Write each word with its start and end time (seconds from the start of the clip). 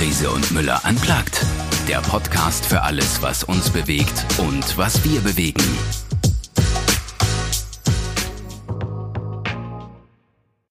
Riese 0.00 0.30
und 0.30 0.50
Müller 0.52 0.82
anplagt. 0.86 1.44
Der 1.86 2.00
Podcast 2.00 2.64
für 2.64 2.80
alles, 2.80 3.20
was 3.20 3.44
uns 3.44 3.68
bewegt 3.68 4.24
und 4.38 4.78
was 4.78 5.04
wir 5.04 5.20
bewegen. 5.20 5.62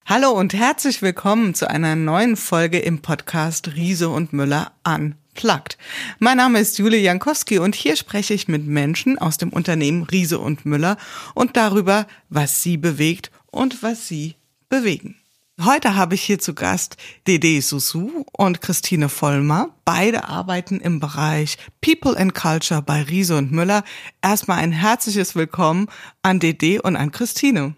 Hallo 0.04 0.32
und 0.32 0.56
herzlich 0.56 1.04
willkommen 1.04 1.54
zu 1.54 1.70
einer 1.70 1.96
neuen 1.96 2.38
Folge 2.38 2.80
im 2.80 3.04
Podcast 3.04 3.76
Riese 3.76 4.10
und 4.10 4.34
Müller 4.34 4.72
Unplugged. 4.84 5.78
Mein 6.18 6.38
Name 6.38 6.60
ist 6.60 6.80
Julie 6.80 7.00
Jankowski 7.00 7.60
und 7.60 7.76
hier 7.76 7.98
spreche 7.98 8.34
ich 8.34 8.48
mit 8.48 8.66
Menschen 8.66 9.20
aus 9.20 9.38
dem 9.38 9.50
Unternehmen 9.54 10.02
Riese 10.02 10.40
und 10.40 10.66
Müller 10.66 10.98
und 11.36 11.56
darüber, 11.56 12.08
was 12.30 12.64
sie 12.64 12.78
bewegt 12.78 13.30
und 13.52 13.84
was 13.84 14.08
sie 14.08 14.38
bewegen. 14.70 15.19
Heute 15.66 15.96
habe 15.96 16.16
ich 16.16 16.22
hier 16.22 16.40
zu 16.40 16.54
Gast 16.54 16.96
Dede 17.28 17.62
Susu 17.62 18.24
und 18.32 18.62
Christine 18.62 19.10
Vollmer. 19.10 19.76
Beide 19.84 20.30
arbeiten 20.30 20.80
im 20.80 21.02
Bereich 21.02 21.58
People 21.82 22.18
and 22.18 22.34
Culture 22.34 22.82
bei 22.82 23.02
Riese 23.02 23.36
und 23.36 23.52
Müller. 23.52 23.84
Erstmal 24.22 24.60
ein 24.60 24.72
herzliches 24.72 25.36
Willkommen 25.36 25.90
an 26.22 26.40
Dede 26.40 26.82
und 26.82 26.96
an 26.96 27.12
Christine. 27.12 27.76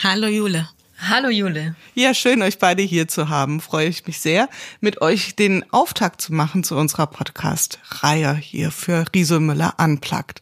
Hallo 0.00 0.28
Jule. 0.28 0.68
Hallo 1.08 1.28
Jule. 1.28 1.74
Ja, 1.94 2.14
schön, 2.14 2.40
euch 2.40 2.60
beide 2.60 2.82
hier 2.82 3.08
zu 3.08 3.28
haben. 3.28 3.60
Freue 3.60 3.88
ich 3.88 4.06
mich 4.06 4.20
sehr, 4.20 4.48
mit 4.80 5.00
euch 5.02 5.34
den 5.34 5.64
Auftakt 5.72 6.20
zu 6.20 6.32
machen 6.32 6.62
zu 6.62 6.76
unserer 6.76 7.08
Podcast-Reihe 7.08 8.36
hier 8.36 8.70
für 8.70 9.04
Riese 9.12 9.40
Müller 9.40 9.74
Unplugged. 9.78 10.40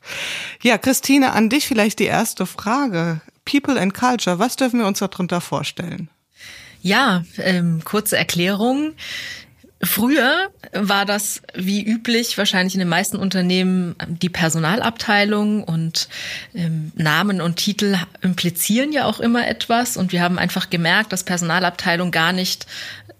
Ja, 0.60 0.76
Christine, 0.76 1.32
an 1.32 1.48
dich 1.48 1.66
vielleicht 1.66 2.00
die 2.00 2.04
erste 2.04 2.44
Frage. 2.44 3.22
People 3.46 3.80
and 3.80 3.94
Culture, 3.94 4.38
was 4.38 4.56
dürfen 4.56 4.80
wir 4.80 4.86
uns 4.86 4.98
darunter 4.98 5.40
vorstellen? 5.40 6.10
Ja, 6.86 7.24
ähm, 7.38 7.80
kurze 7.82 8.16
Erklärung. 8.16 8.92
Früher 9.82 10.50
war 10.72 11.04
das 11.04 11.42
wie 11.52 11.82
üblich 11.82 12.38
wahrscheinlich 12.38 12.74
in 12.74 12.78
den 12.78 12.88
meisten 12.88 13.16
Unternehmen 13.16 13.96
die 14.06 14.28
Personalabteilung 14.28 15.64
und 15.64 16.08
ähm, 16.54 16.92
Namen 16.94 17.40
und 17.40 17.56
Titel 17.56 17.96
implizieren 18.20 18.92
ja 18.92 19.04
auch 19.06 19.18
immer 19.18 19.48
etwas 19.48 19.96
und 19.96 20.12
wir 20.12 20.22
haben 20.22 20.38
einfach 20.38 20.70
gemerkt, 20.70 21.12
dass 21.12 21.24
Personalabteilung 21.24 22.12
gar 22.12 22.32
nicht 22.32 22.68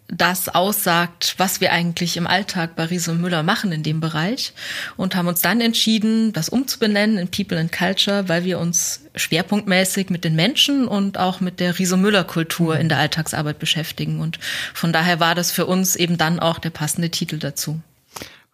das 0.09 0.49
aussagt, 0.49 1.35
was 1.39 1.61
wir 1.61 1.73
eigentlich 1.73 2.17
im 2.17 2.27
Alltag 2.27 2.77
bei 2.77 2.85
Riese 2.85 3.11
und 3.11 3.21
Müller 3.21 3.43
machen 3.43 3.73
in 3.73 3.83
dem 3.83 4.01
Bereich 4.01 4.53
und 4.97 5.17
haben 5.17 5.29
uns 5.29 5.41
dann 5.41 5.61
entschieden, 5.61 6.33
das 6.33 6.49
umzubenennen 6.49 7.19
in 7.19 7.29
People 7.29 7.59
and 7.59 7.73
Culture, 7.73 8.29
weil 8.29 8.45
wir 8.45 8.59
uns 8.59 9.01
schwerpunktmäßig 9.17 10.11
mit 10.11 10.25
den 10.25 10.37
Menschen 10.37 10.87
und 10.87 11.19
auch 11.19 11.41
mit 11.41 11.59
der 11.61 11.79
Riese 11.79 11.97
Müller 11.97 12.25
Kultur 12.25 12.79
in 12.79 12.89
der 12.89 12.99
Alltagsarbeit 12.99 13.59
beschäftigen 13.59 14.21
und 14.21 14.39
von 14.75 14.93
daher 14.93 15.21
war 15.21 15.35
das 15.35 15.51
für 15.51 15.67
uns 15.67 15.97
eben 15.97 16.19
dann 16.19 16.39
auch 16.39 16.59
der 16.59 16.71
passende 16.71 17.11
Titel 17.11 17.39
dazu. 17.39 17.81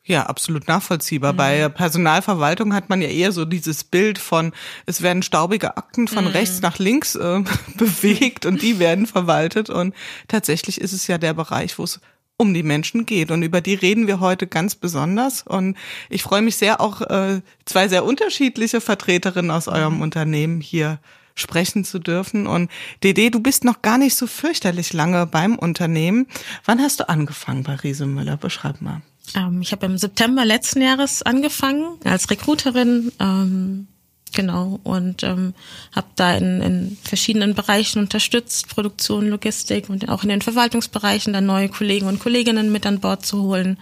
Ja, 0.04 0.24
absolut 0.26 0.66
nachvollziehbar. 0.66 1.32
Mhm. 1.32 1.36
Bei 1.36 1.68
Personalverwaltung 1.68 2.74
hat 2.74 2.88
man 2.88 3.00
ja 3.00 3.08
eher 3.08 3.30
so 3.30 3.44
dieses 3.44 3.84
Bild 3.84 4.18
von, 4.18 4.52
es 4.84 5.00
werden 5.00 5.22
staubige 5.22 5.76
Akten 5.76 6.08
von 6.08 6.24
mhm. 6.24 6.30
rechts 6.30 6.60
nach 6.60 6.78
links 6.78 7.14
äh, 7.14 7.42
bewegt 7.76 8.44
und 8.44 8.62
die 8.62 8.80
werden 8.80 9.06
verwaltet. 9.06 9.70
Und 9.70 9.94
tatsächlich 10.26 10.80
ist 10.80 10.92
es 10.92 11.06
ja 11.06 11.18
der 11.18 11.34
Bereich, 11.34 11.78
wo 11.78 11.84
es 11.84 12.00
um 12.36 12.52
die 12.52 12.64
Menschen 12.64 13.06
geht. 13.06 13.30
Und 13.30 13.44
über 13.44 13.60
die 13.60 13.74
reden 13.74 14.08
wir 14.08 14.18
heute 14.18 14.48
ganz 14.48 14.74
besonders. 14.74 15.42
Und 15.42 15.76
ich 16.10 16.24
freue 16.24 16.42
mich 16.42 16.56
sehr, 16.56 16.80
auch 16.80 17.02
äh, 17.02 17.40
zwei 17.64 17.86
sehr 17.86 18.04
unterschiedliche 18.04 18.80
Vertreterinnen 18.80 19.52
aus 19.52 19.68
eurem 19.68 19.96
mhm. 19.96 20.02
Unternehmen 20.02 20.60
hier 20.60 20.98
sprechen 21.36 21.84
zu 21.84 22.00
dürfen. 22.00 22.48
Und 22.48 22.72
Dede, 23.04 23.30
du 23.30 23.38
bist 23.38 23.62
noch 23.62 23.82
gar 23.82 23.98
nicht 23.98 24.16
so 24.16 24.26
fürchterlich 24.26 24.92
lange 24.92 25.26
beim 25.26 25.56
Unternehmen. 25.56 26.26
Wann 26.64 26.80
hast 26.80 26.98
du 26.98 27.08
angefangen 27.08 27.62
bei 27.62 27.76
Riese 27.76 28.06
Müller? 28.06 28.36
Beschreib 28.36 28.80
mal. 28.80 29.02
Ähm, 29.34 29.62
ich 29.62 29.72
habe 29.72 29.86
im 29.86 29.98
September 29.98 30.44
letzten 30.44 30.82
Jahres 30.82 31.22
angefangen 31.22 31.98
als 32.04 32.30
Recruiterin. 32.30 33.12
Ähm, 33.20 33.86
genau 34.32 34.80
und 34.82 35.22
ähm, 35.22 35.54
habe 35.94 36.06
da 36.16 36.34
in, 36.34 36.62
in 36.62 36.98
verschiedenen 37.02 37.54
Bereichen 37.54 37.98
unterstützt, 37.98 38.68
Produktion, 38.68 39.28
Logistik 39.28 39.90
und 39.90 40.08
auch 40.08 40.22
in 40.22 40.30
den 40.30 40.42
Verwaltungsbereichen 40.42 41.32
dann 41.32 41.46
neue 41.46 41.68
Kollegen 41.68 42.06
und 42.06 42.18
Kolleginnen 42.18 42.72
mit 42.72 42.86
an 42.86 43.00
Bord 43.00 43.24
zu 43.26 43.42
holen 43.42 43.78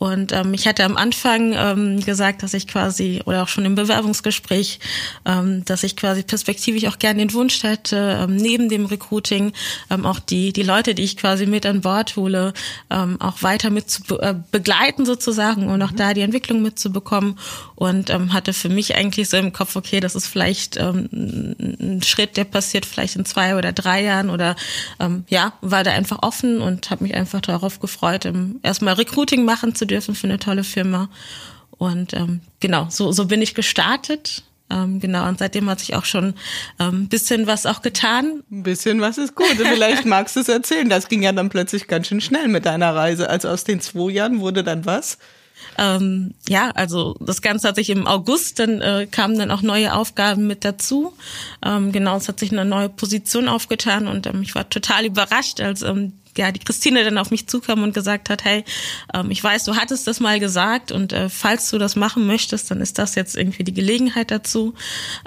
und 0.00 0.32
ähm, 0.32 0.54
ich 0.54 0.66
hatte 0.66 0.84
am 0.84 0.96
Anfang 0.96 1.52
ähm, 1.54 2.00
gesagt, 2.00 2.42
dass 2.42 2.54
ich 2.54 2.66
quasi, 2.66 3.20
oder 3.26 3.42
auch 3.42 3.48
schon 3.48 3.66
im 3.66 3.74
Bewerbungsgespräch, 3.74 4.80
ähm, 5.26 5.62
dass 5.66 5.82
ich 5.82 5.94
quasi 5.94 6.22
perspektivisch 6.22 6.86
auch 6.86 6.98
gerne 6.98 7.18
den 7.18 7.34
Wunsch 7.34 7.62
hätte, 7.62 8.18
ähm, 8.22 8.34
neben 8.34 8.70
dem 8.70 8.86
Recruiting 8.86 9.52
ähm, 9.90 10.06
auch 10.06 10.18
die, 10.18 10.54
die 10.54 10.62
Leute, 10.62 10.94
die 10.94 11.02
ich 11.02 11.18
quasi 11.18 11.44
mit 11.44 11.66
an 11.66 11.82
Bord 11.82 12.16
hole, 12.16 12.54
ähm, 12.88 13.20
auch 13.20 13.42
weiter 13.42 13.68
mit 13.68 13.90
zu 13.90 14.02
be 14.04 14.22
äh, 14.22 14.34
begleiten 14.50 15.04
sozusagen 15.04 15.68
und 15.68 15.82
auch 15.82 15.90
mhm. 15.90 15.96
da 15.96 16.14
die 16.14 16.22
Entwicklung 16.22 16.62
mitzubekommen. 16.62 17.38
Und 17.74 18.08
ähm, 18.08 18.32
hatte 18.32 18.54
für 18.54 18.70
mich 18.70 18.94
eigentlich 18.94 19.28
so 19.28 19.36
im 19.36 19.52
Kopf, 19.52 19.76
okay, 19.76 20.00
das 20.00 20.14
ist 20.14 20.26
vielleicht 20.26 20.78
ähm, 20.78 21.10
ein 21.12 22.02
Schritt, 22.02 22.38
der 22.38 22.44
passiert 22.44 22.86
vielleicht 22.86 23.16
in 23.16 23.26
zwei 23.26 23.54
oder 23.54 23.72
drei 23.72 24.02
Jahren 24.02 24.30
oder 24.30 24.56
ähm, 24.98 25.24
ja, 25.28 25.52
war 25.60 25.84
da 25.84 25.90
einfach 25.90 26.22
offen 26.22 26.62
und 26.62 26.88
habe 26.88 27.04
mich 27.04 27.14
einfach 27.14 27.42
darauf 27.42 27.80
gefreut, 27.80 28.26
erstmal 28.62 28.94
Recruiting 28.94 29.44
machen 29.44 29.74
zu 29.74 29.89
dürfen 29.90 30.14
für 30.14 30.26
eine 30.26 30.38
tolle 30.38 30.64
Firma. 30.64 31.08
Und 31.70 32.12
ähm, 32.14 32.40
genau, 32.60 32.86
so, 32.90 33.12
so 33.12 33.26
bin 33.26 33.42
ich 33.42 33.54
gestartet. 33.54 34.44
Ähm, 34.70 35.00
genau, 35.00 35.26
und 35.26 35.38
seitdem 35.38 35.68
hat 35.68 35.80
sich 35.80 35.94
auch 35.94 36.04
schon 36.04 36.34
ein 36.78 36.88
ähm, 36.88 37.08
bisschen 37.08 37.46
was 37.46 37.66
auch 37.66 37.82
getan. 37.82 38.44
Ein 38.50 38.62
bisschen 38.62 39.00
was 39.00 39.18
ist 39.18 39.34
gut. 39.34 39.56
Vielleicht 39.56 40.04
magst 40.06 40.36
du 40.36 40.40
es 40.40 40.48
erzählen. 40.48 40.88
Das 40.88 41.08
ging 41.08 41.22
ja 41.22 41.32
dann 41.32 41.48
plötzlich 41.48 41.88
ganz 41.88 42.06
schön 42.06 42.20
schnell 42.20 42.48
mit 42.48 42.66
deiner 42.66 42.94
Reise. 42.94 43.28
Also 43.28 43.48
aus 43.48 43.64
den 43.64 43.80
zwei 43.80 44.10
Jahren 44.10 44.40
wurde 44.40 44.62
dann 44.62 44.86
was? 44.86 45.18
Ähm, 45.78 46.34
ja, 46.48 46.70
also 46.70 47.16
das 47.20 47.42
Ganze 47.42 47.68
hat 47.68 47.76
sich 47.76 47.90
im 47.90 48.06
August, 48.06 48.58
dann 48.58 48.80
äh, 48.80 49.06
kamen 49.10 49.38
dann 49.38 49.50
auch 49.50 49.62
neue 49.62 49.94
Aufgaben 49.94 50.46
mit 50.46 50.64
dazu. 50.64 51.12
Ähm, 51.64 51.92
genau, 51.92 52.16
es 52.16 52.28
hat 52.28 52.40
sich 52.40 52.52
eine 52.52 52.64
neue 52.64 52.88
Position 52.88 53.48
aufgetan 53.48 54.06
und 54.08 54.26
ähm, 54.26 54.42
ich 54.42 54.54
war 54.54 54.68
total 54.68 55.04
überrascht, 55.04 55.60
als 55.60 55.82
ähm, 55.82 56.12
ja, 56.36 56.52
die 56.52 56.60
Christine 56.60 57.04
dann 57.04 57.18
auf 57.18 57.30
mich 57.30 57.46
zukam 57.48 57.82
und 57.82 57.94
gesagt 57.94 58.30
hat, 58.30 58.44
hey, 58.44 58.64
ähm, 59.14 59.30
ich 59.30 59.42
weiß, 59.42 59.64
du 59.64 59.76
hattest 59.76 60.06
das 60.06 60.20
mal 60.20 60.38
gesagt 60.38 60.92
und 60.92 61.12
äh, 61.12 61.28
falls 61.28 61.70
du 61.70 61.78
das 61.78 61.96
machen 61.96 62.26
möchtest, 62.26 62.70
dann 62.70 62.80
ist 62.80 62.98
das 62.98 63.14
jetzt 63.14 63.36
irgendwie 63.36 63.64
die 63.64 63.74
Gelegenheit 63.74 64.30
dazu. 64.30 64.74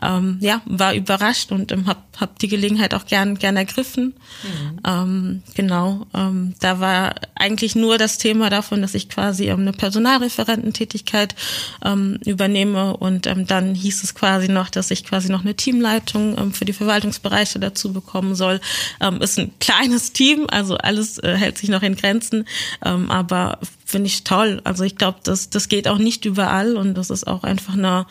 Ähm, 0.01 0.37
ja, 0.39 0.61
war 0.65 0.93
überrascht 0.93 1.51
und 1.51 1.71
ähm, 1.71 1.87
hab, 1.87 2.03
hab 2.19 2.39
die 2.39 2.47
Gelegenheit 2.47 2.93
auch 2.93 3.05
gern, 3.05 3.37
gern 3.37 3.57
ergriffen. 3.57 4.13
Mhm. 4.43 4.79
Ähm, 4.87 5.43
genau, 5.55 6.07
ähm, 6.13 6.55
da 6.59 6.79
war 6.79 7.15
eigentlich 7.35 7.75
nur 7.75 7.97
das 7.97 8.17
Thema 8.17 8.49
davon, 8.49 8.81
dass 8.81 8.93
ich 8.93 9.09
quasi 9.09 9.49
ähm, 9.49 9.61
eine 9.61 9.73
Personalreferententätigkeit 9.73 11.35
ähm, 11.83 12.19
übernehme 12.25 12.95
und 12.97 13.27
ähm, 13.27 13.45
dann 13.45 13.75
hieß 13.75 14.03
es 14.03 14.15
quasi 14.15 14.47
noch, 14.47 14.69
dass 14.69 14.91
ich 14.91 15.03
quasi 15.03 15.29
noch 15.29 15.41
eine 15.41 15.55
Teamleitung 15.55 16.37
ähm, 16.37 16.53
für 16.53 16.65
die 16.65 16.73
Verwaltungsbereiche 16.73 17.59
dazu 17.59 17.91
bekommen 17.91 18.35
soll. 18.35 18.61
Ähm, 19.01 19.21
ist 19.21 19.37
ein 19.37 19.51
kleines 19.59 20.13
Team, 20.13 20.47
also 20.49 20.77
alles 20.93 21.17
äh, 21.19 21.35
hält 21.35 21.57
sich 21.57 21.69
noch 21.69 21.81
in 21.81 21.95
Grenzen, 21.95 22.45
ähm, 22.85 23.09
aber 23.09 23.59
finde 23.85 24.07
ich 24.07 24.23
toll. 24.23 24.61
Also 24.63 24.83
ich 24.83 24.95
glaube, 24.95 25.19
das, 25.23 25.49
das 25.49 25.67
geht 25.69 25.87
auch 25.87 25.97
nicht 25.97 26.25
überall 26.25 26.77
und 26.77 26.93
das 26.93 27.09
ist 27.09 27.25
auch 27.25 27.43
einfach 27.43 27.73
eine, 27.73 28.05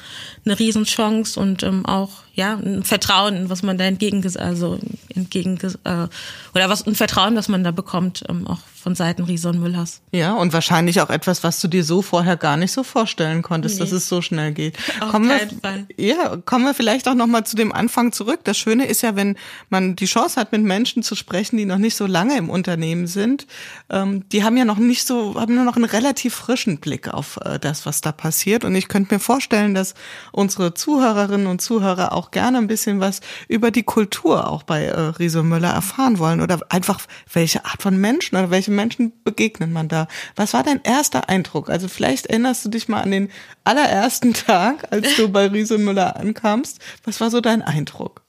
eine 0.44 0.58
Riesenchance 0.58 1.38
und 1.38 1.62
ähm, 1.62 1.86
auch 1.86 2.10
ja 2.34 2.54
ein 2.54 2.82
Vertrauen, 2.82 3.50
was 3.50 3.62
man 3.62 3.78
da 3.78 3.84
entgegen 3.84 4.24
also 4.36 4.78
entgegen 5.14 5.58
äh, 5.84 6.08
oder 6.54 6.68
was 6.68 6.86
ein 6.86 6.94
Vertrauen, 6.94 7.36
was 7.36 7.48
man 7.48 7.64
da 7.64 7.70
bekommt, 7.70 8.24
ähm, 8.28 8.46
auch 8.46 8.60
von 8.82 8.96
Seiten 8.96 9.22
Riese 9.22 9.52
Müllers. 9.52 10.00
Ja, 10.10 10.34
und 10.34 10.52
wahrscheinlich 10.52 11.00
auch 11.00 11.10
etwas, 11.10 11.44
was 11.44 11.60
du 11.60 11.68
dir 11.68 11.84
so 11.84 12.02
vorher 12.02 12.36
gar 12.36 12.56
nicht 12.56 12.72
so 12.72 12.82
vorstellen 12.82 13.42
konntest, 13.42 13.76
nee. 13.76 13.80
dass 13.80 13.92
es 13.92 14.08
so 14.08 14.22
schnell 14.22 14.52
geht. 14.52 14.76
Auf 15.00 15.10
kommen 15.10 15.28
keinen 15.28 15.50
wir, 15.50 15.58
Fall. 15.60 15.86
Ja, 15.96 16.36
kommen 16.44 16.64
wir 16.64 16.74
vielleicht 16.74 17.06
auch 17.06 17.14
noch 17.14 17.28
mal 17.28 17.44
zu 17.44 17.54
dem 17.54 17.72
Anfang 17.72 18.10
zurück. 18.10 18.40
Das 18.42 18.58
Schöne 18.58 18.86
ist 18.86 19.02
ja, 19.02 19.14
wenn 19.14 19.36
man 19.70 19.94
die 19.94 20.06
Chance 20.06 20.40
hat, 20.40 20.50
mit 20.50 20.62
Menschen 20.62 21.04
zu 21.04 21.14
sprechen, 21.14 21.58
die 21.58 21.64
noch 21.64 21.78
nicht 21.78 21.96
so 21.96 22.06
lange 22.06 22.36
im 22.36 22.50
Unternehmen 22.50 23.06
sind, 23.06 23.46
ähm, 23.88 24.28
die 24.30 24.42
haben 24.42 24.56
ja 24.56 24.64
noch 24.64 24.78
nicht 24.78 25.06
so, 25.06 25.40
haben 25.40 25.54
nur 25.54 25.64
noch 25.64 25.76
einen 25.76 25.84
relativ 25.84 26.34
frischen 26.34 26.78
Blick 26.78 27.08
auf 27.08 27.38
äh, 27.44 27.60
das, 27.60 27.86
was 27.86 28.00
da 28.00 28.10
passiert. 28.10 28.64
Und 28.64 28.74
ich 28.74 28.88
könnte 28.88 29.14
mir 29.14 29.20
vorstellen, 29.20 29.74
dass 29.74 29.94
unsere 30.32 30.74
Zuhörerinnen 30.74 31.46
und 31.46 31.62
Zuhörer 31.62 32.12
auch 32.12 32.21
gerne 32.30 32.58
ein 32.58 32.66
bisschen 32.66 33.00
was 33.00 33.20
über 33.48 33.70
die 33.70 33.82
Kultur 33.82 34.48
auch 34.48 34.62
bei 34.62 34.84
äh, 34.84 35.00
Riese 35.00 35.42
Müller 35.42 35.70
erfahren 35.70 36.18
wollen 36.18 36.40
oder 36.40 36.60
einfach 36.68 37.00
welche 37.32 37.64
Art 37.64 37.82
von 37.82 37.96
Menschen 37.96 38.36
oder 38.36 38.50
welche 38.50 38.70
Menschen 38.70 39.12
begegnet 39.24 39.70
man 39.70 39.88
da? 39.88 40.06
Was 40.36 40.54
war 40.54 40.62
dein 40.62 40.80
erster 40.82 41.28
Eindruck? 41.28 41.70
Also 41.70 41.88
vielleicht 41.88 42.26
erinnerst 42.26 42.64
du 42.64 42.68
dich 42.68 42.88
mal 42.88 43.02
an 43.02 43.10
den 43.10 43.28
allerersten 43.64 44.32
Tag, 44.34 44.90
als 44.90 45.16
du 45.16 45.28
bei 45.28 45.46
Riese 45.46 45.78
Müller 45.78 46.16
ankamst. 46.16 46.80
Was 47.04 47.20
war 47.20 47.30
so 47.30 47.40
dein 47.40 47.62
Eindruck? 47.62 48.21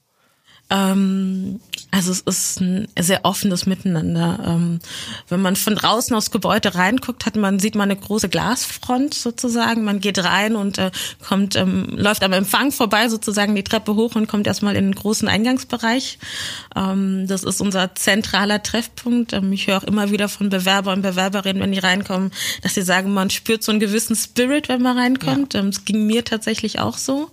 Ähm, 0.74 1.60
also 1.92 2.12
es 2.12 2.22
ist 2.22 2.60
ein 2.60 2.88
sehr 3.00 3.24
offenes 3.24 3.68
Miteinander. 3.68 4.40
Ähm, 4.44 4.80
wenn 5.30 5.42
man 5.42 5.56
von 5.56 5.76
draußen 5.76 6.16
aufs 6.16 6.32
Gebäude 6.32 6.74
reinguckt, 6.74 7.28
hat 7.28 7.36
man 7.36 7.60
sieht 7.60 7.76
man 7.76 7.92
eine 7.92 8.00
große 8.00 8.30
Glasfront 8.30 9.14
sozusagen. 9.14 9.84
Man 9.84 10.00
geht 10.00 10.18
rein 10.24 10.56
und 10.56 10.80
äh, 10.80 10.90
kommt 11.28 11.56
ähm, 11.56 11.90
läuft 11.96 12.24
am 12.24 12.34
Empfang 12.34 12.72
vorbei 12.72 13.10
sozusagen 13.10 13.54
die 13.54 13.64
Treppe 13.64 13.94
hoch 13.94 14.16
und 14.16 14.28
kommt 14.28 14.48
erstmal 14.48 14.76
in 14.76 14.86
den 14.86 14.96
großen 14.96 15.28
Eingangsbereich. 15.28 16.18
Ähm, 16.76 17.28
das 17.28 17.44
ist 17.44 17.62
unser 17.62 17.94
zentraler 17.94 18.64
Treffpunkt. 18.64 19.34
Ähm, 19.34 19.54
ich 19.54 19.68
höre 19.68 19.78
auch 19.78 19.84
immer 19.84 20.10
wieder 20.10 20.30
von 20.30 20.50
Bewerber 20.50 20.94
und 20.94 21.04
Bewerberinnen, 21.04 21.62
wenn 21.62 21.74
die 21.74 21.80
reinkommen, 21.80 22.32
dass 22.64 22.74
sie 22.74 22.82
sagen, 22.82 23.14
man 23.14 23.30
spürt 23.30 23.62
so 23.62 23.72
einen 23.72 23.80
gewissen 23.80 24.16
Spirit, 24.16 24.68
wenn 24.68 24.82
man 24.82 24.98
reinkommt. 24.98 25.54
Ähm, 25.54 25.68
es 25.68 25.78
ja. 25.78 25.84
ging 25.86 26.08
mir 26.08 26.26
tatsächlich 26.26 26.80
auch 26.80 26.98
so. 26.98 27.30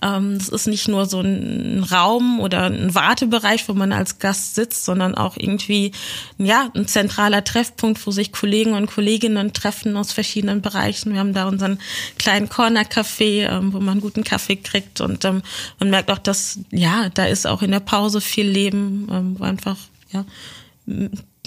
Ähm, 0.00 0.38
das 0.38 0.48
ist 0.48 0.66
nicht 0.66 0.88
nur 0.88 1.06
so 1.06 1.20
ein 1.20 1.84
Raum 1.90 2.40
oder 2.40 2.64
ein 2.64 2.94
Wartebereich, 2.94 3.68
wo 3.68 3.74
man 3.74 3.92
als 3.92 4.18
Gast 4.18 4.54
sitzt, 4.54 4.84
sondern 4.84 5.14
auch 5.14 5.36
irgendwie 5.36 5.92
ja 6.38 6.70
ein 6.74 6.86
zentraler 6.86 7.44
Treffpunkt, 7.44 8.04
wo 8.06 8.10
sich 8.10 8.32
Kollegen 8.32 8.74
und 8.74 8.86
Kolleginnen 8.86 9.52
treffen 9.52 9.96
aus 9.96 10.12
verschiedenen 10.12 10.62
Bereichen. 10.62 11.12
Wir 11.12 11.20
haben 11.20 11.34
da 11.34 11.48
unseren 11.48 11.78
kleinen 12.18 12.48
Corner-Café, 12.48 13.48
ähm, 13.48 13.72
wo 13.72 13.80
man 13.80 14.00
guten 14.00 14.24
Kaffee 14.24 14.56
kriegt 14.56 15.00
und 15.00 15.24
ähm, 15.24 15.42
man 15.78 15.90
merkt 15.90 16.10
auch, 16.10 16.18
dass 16.18 16.60
ja 16.70 17.08
da 17.10 17.26
ist 17.26 17.46
auch 17.46 17.62
in 17.62 17.70
der 17.70 17.80
Pause 17.80 18.20
viel 18.20 18.46
Leben, 18.46 19.36
wo 19.38 19.44
einfach 19.44 19.76
ja 20.12 20.24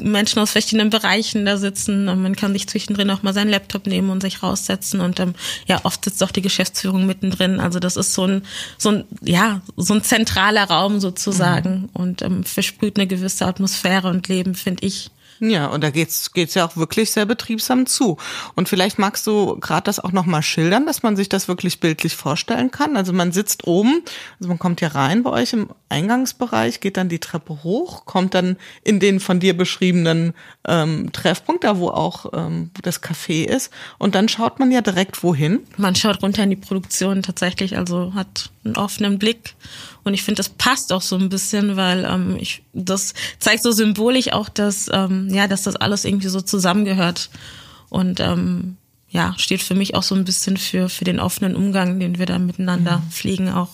Menschen 0.02 0.40
aus 0.40 0.52
verschiedenen 0.52 0.90
Bereichen 0.90 1.46
da 1.46 1.58
sitzen. 1.58 2.10
Und 2.10 2.22
man 2.22 2.36
kann 2.36 2.54
sich 2.54 2.68
zwischendrin 2.68 3.10
auch 3.10 3.24
mal 3.24 3.34
seinen 3.34 3.50
Laptop 3.50 3.88
nehmen 3.88 4.10
und 4.10 4.22
sich 4.22 4.44
raussetzen. 4.44 5.00
Und 5.00 5.20
ähm, 5.20 5.36
ja, 5.68 5.80
oft 5.84 6.04
sitzt 6.04 6.24
auch 6.24 6.32
die 6.32 6.42
Geschäftsführung 6.42 7.06
mittendrin. 7.06 7.60
Also 7.60 7.80
das 7.80 7.96
ist 7.96 8.14
so 8.14 8.26
ein, 8.26 8.42
so 8.78 8.90
ein, 8.90 9.04
ja, 9.22 9.62
so 9.78 9.94
ein 9.94 10.04
zentraler 10.04 10.66
Raum 10.66 11.00
sozusagen 11.00 11.82
mhm. 11.82 11.90
und 11.94 12.22
ähm, 12.22 12.44
versprüht 12.44 12.98
eine 12.98 13.08
gewisse 13.08 13.46
Atmosphäre 13.46 14.10
und 14.10 14.28
Leben, 14.28 14.56
finde 14.56 14.86
ich. 14.86 15.12
Ja, 15.40 15.68
und 15.68 15.84
da 15.84 15.90
geht's 15.90 16.32
geht's 16.32 16.54
ja 16.54 16.66
auch 16.66 16.78
wirklich 16.78 17.12
sehr 17.12 17.26
betriebsam 17.26 17.86
zu. 17.86 18.18
Und 18.56 18.70
vielleicht 18.70 19.00
magst 19.00 19.28
du 19.28 19.60
gerade 19.60 19.84
das 19.84 20.00
auch 20.00 20.12
noch 20.12 20.26
mal 20.26 20.42
schildern, 20.42 20.86
dass 20.86 21.04
man 21.04 21.16
sich 21.16 21.28
das 21.28 21.48
wirklich 21.48 21.80
bildlich 21.80 22.16
vorstellen 22.16 22.72
kann. 22.72 22.96
Also 22.96 23.12
man 23.12 23.32
sitzt 23.32 23.68
oben, 23.68 24.02
also 24.40 24.48
man 24.48 24.60
kommt 24.60 24.80
hier 24.80 24.96
rein 24.96 25.24
bei 25.24 25.32
euch 25.32 25.54
im 25.54 25.70
Eingangsbereich, 25.90 26.80
geht 26.80 26.98
dann 26.98 27.10
die 27.10 27.20
Treppe 27.20 27.64
hoch, 27.64 28.06
kommt 28.06 28.34
dann 28.34 28.58
in 28.84 29.00
den 29.00 29.20
von 29.20 29.40
dir 29.40 29.56
beschriebenen 29.56 30.34
ähm, 30.68 31.12
Treffpunkt, 31.12 31.64
da 31.64 31.80
wo 31.80 31.90
auch 31.90 32.34
ähm, 32.34 32.72
das 32.82 33.04
Café 33.04 33.46
ist, 33.46 33.72
und 33.98 34.16
dann 34.16 34.28
schaut 34.28 34.60
man 34.60 34.72
ja 34.72 34.82
direkt 34.82 35.22
wohin. 35.24 35.62
Man 35.78 35.96
schaut 35.96 36.22
runter 36.24 36.44
in 36.44 36.50
die 36.50 36.56
Produktion 36.56 37.22
tatsächlich, 37.22 37.78
also 37.78 38.14
hat 38.14 38.52
einen 38.64 38.78
offenen 38.78 39.20
Blick 39.20 39.56
und 40.04 40.14
ich 40.14 40.24
finde, 40.24 40.38
das 40.38 40.50
passt 40.50 40.94
auch 40.94 41.02
so 41.02 41.18
ein 41.18 41.30
bisschen, 41.30 41.78
weil 41.78 42.06
ähm, 42.06 42.38
ich 42.40 42.64
das 42.74 43.14
zeigt 43.40 43.64
so 43.64 43.72
symbolisch 43.72 44.32
auch, 44.34 44.50
dass 44.50 44.90
ähm, 44.94 45.25
ja, 45.30 45.48
dass 45.48 45.64
das 45.64 45.76
alles 45.76 46.06
irgendwie 46.06 46.28
so 46.28 46.42
zusammengehört 46.42 47.30
und 47.90 48.20
ähm, 48.20 48.78
ja, 49.10 49.34
steht 49.38 49.62
für 49.62 49.76
mich 49.76 49.96
auch 49.96 50.04
so 50.04 50.16
ein 50.16 50.26
bisschen 50.26 50.58
für 50.58 50.90
für 50.90 51.06
den 51.06 51.20
offenen 51.20 51.56
Umgang, 51.56 52.00
den 52.00 52.20
wir 52.20 52.26
da 52.26 52.40
miteinander 52.40 52.98
mhm. 52.98 53.12
pflegen 53.12 53.50
auch. 53.50 53.70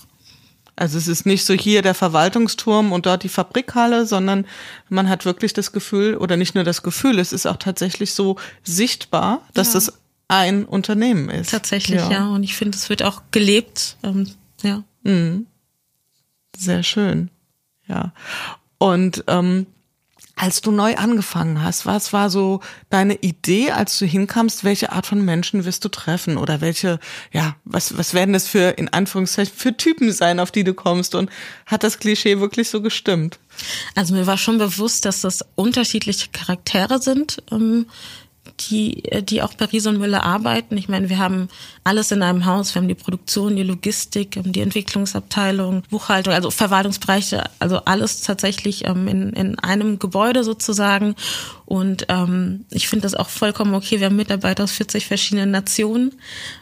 Also 0.76 0.98
es 0.98 1.08
ist 1.08 1.26
nicht 1.26 1.46
so 1.46 1.54
hier 1.54 1.82
der 1.82 1.94
Verwaltungsturm 1.94 2.92
und 2.92 3.06
dort 3.06 3.24
die 3.24 3.30
Fabrikhalle, 3.30 4.06
sondern 4.06 4.46
man 4.90 5.10
hat 5.10 5.26
wirklich 5.26 5.54
das 5.54 5.74
Gefühl, 5.74 6.18
oder 6.18 6.38
nicht 6.38 6.56
nur 6.56 6.64
das 6.64 6.82
Gefühl, 6.82 7.20
es 7.20 7.34
ist 7.34 7.46
auch 7.46 7.58
tatsächlich 7.58 8.14
so 8.14 8.38
sichtbar, 8.64 9.42
dass 9.54 9.68
ja. 9.68 9.74
das 9.74 9.94
ein 10.28 10.66
Unternehmen 10.66 11.30
ist. 11.30 11.52
Tatsächlich, 11.52 12.00
ja. 12.00 12.10
ja. 12.10 12.28
Und 12.30 12.44
ich 12.44 12.56
finde, 12.56 12.78
es 12.78 12.90
wird 12.90 13.04
auch 13.04 13.22
gelebt. 13.32 13.98
Ähm, 14.02 14.28
ja. 14.64 14.84
Mhm. 15.04 15.46
Sehr 16.58 16.84
schön. 16.84 17.30
Ja. 17.88 18.14
Und 18.78 19.26
ähm, 19.28 19.68
als 20.42 20.62
du 20.62 20.72
neu 20.72 20.96
angefangen 20.96 21.62
hast, 21.62 21.86
was 21.86 22.14
war 22.14 22.32
so 22.32 22.62
deine 22.90 23.14
Idee, 23.14 23.70
als 23.70 24.00
du 24.00 24.08
hinkamst, 24.08 24.64
welche 24.64 24.92
Art 24.92 25.06
von 25.06 25.24
Menschen 25.24 25.66
wirst 25.66 25.86
du 25.86 25.90
treffen 25.90 26.38
oder 26.38 26.62
welche, 26.62 27.00
ja, 27.32 27.56
was, 27.64 27.96
was 27.96 28.16
werden 28.16 28.34
das 28.34 28.48
für, 28.48 28.72
in 28.72 28.90
Anführungszeichen, 28.90 29.54
für 29.56 29.78
Typen 29.78 30.12
sein, 30.12 30.40
auf 30.40 30.50
die 30.50 30.64
du 30.64 30.74
kommst 30.74 31.14
und 31.14 31.30
hat 31.68 31.84
das 31.84 32.00
Klischee 32.00 32.40
wirklich 32.40 32.70
so 32.72 32.82
gestimmt? 32.82 33.38
Also 33.94 34.16
mir 34.16 34.26
war 34.26 34.40
schon 34.40 34.58
bewusst, 34.58 35.06
dass 35.06 35.22
das 35.22 35.46
unterschiedliche 35.54 36.30
Charaktere 36.32 37.00
sind, 37.00 37.44
ähm, 37.52 37.86
die, 38.70 39.04
die 39.24 39.42
auch 39.42 39.54
bei 39.54 39.66
Riese 39.66 39.92
Müller 39.92 40.24
arbeiten. 40.24 40.78
Ich 40.78 40.90
meine, 40.90 41.10
wir 41.10 41.18
haben 41.18 41.48
alles 41.84 42.12
in 42.12 42.24
einem 42.24 42.46
Haus. 42.46 42.74
Wir 42.74 42.82
haben 42.82 42.88
die 42.88 42.96
Produktion, 42.96 43.56
die 43.56 43.64
Logistik, 43.64 44.40
die 44.44 44.62
Entwicklungsabteilung, 44.62 45.84
Buchhaltung, 45.90 46.34
also 46.34 46.52
Verwaltungsbereiche, 46.52 47.44
also 47.60 47.78
alles 47.86 48.22
tatsächlich 48.22 48.86
ähm, 48.86 49.08
in, 49.08 49.34
in 49.34 49.60
einem 49.60 50.00
Gebäude 50.00 50.44
sozusagen. 50.44 51.16
Und 51.66 52.06
ähm, 52.10 52.66
ich 52.70 52.88
finde 52.88 53.04
das 53.04 53.16
auch 53.16 53.30
vollkommen 53.30 53.74
okay. 53.74 54.00
Wir 54.00 54.08
haben 54.08 54.16
Mitarbeiter 54.16 54.64
aus 54.64 54.72
40 54.74 55.06
verschiedenen 55.06 55.52
Nationen 55.52 56.14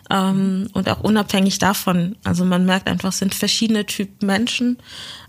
ähm, 0.09 0.69
und 0.73 0.87
auch 0.89 1.01
unabhängig 1.01 1.57
davon. 1.57 2.15
Also 2.23 2.45
man 2.45 2.65
merkt 2.65 2.87
einfach, 2.87 3.09
es 3.09 3.19
sind 3.19 3.33
verschiedene 3.33 3.85
Typen 3.85 4.27
Menschen, 4.27 4.77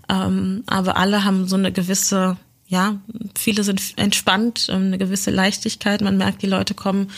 ähm, 0.09 0.63
aber 0.67 0.97
alle 0.97 1.23
haben 1.23 1.47
so 1.47 1.55
eine 1.55 1.71
gewisse 1.71 2.37
ja, 2.71 3.01
viele 3.37 3.65
sind 3.65 3.81
entspannt, 3.97 4.67
ähm, 4.69 4.85
eine 4.85 4.97
gewisse 4.97 5.29
Leichtigkeit. 5.29 5.99
Man 5.99 6.15
merkt, 6.15 6.41
die 6.41 6.47
Leute 6.47 6.73
kommen 6.73 7.11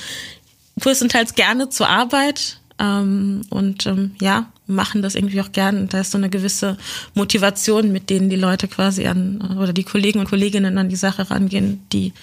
größtenteils 0.80 1.36
gerne 1.36 1.70
zur 1.70 1.88
Arbeit 1.88 2.60
ähm, 2.80 3.42
und 3.52 3.86
ähm, 3.86 4.16
ja, 4.20 4.52
machen 4.66 5.04
das 5.04 5.14
irgendwie 5.14 5.42
auch 5.42 5.52
gern. 5.52 5.90
Da 5.90 6.00
ist 6.00 6.10
so 6.10 6.18
eine 6.18 6.32
gewisse 6.32 6.76
Motivation, 7.14 7.92
mit 7.92 8.10
denen 8.10 8.32
die 8.32 8.36
Leute 8.36 8.68
quasi 8.68 9.06
an 9.06 9.56
oder 9.60 9.74
die 9.74 9.84
Kollegen 9.84 10.20
und 10.20 10.30
Kolleginnen 10.30 10.80
an 10.80 10.90
die 10.90 10.96
Sache 10.96 11.30
rangehen, 11.30 11.86
die, 11.94 12.14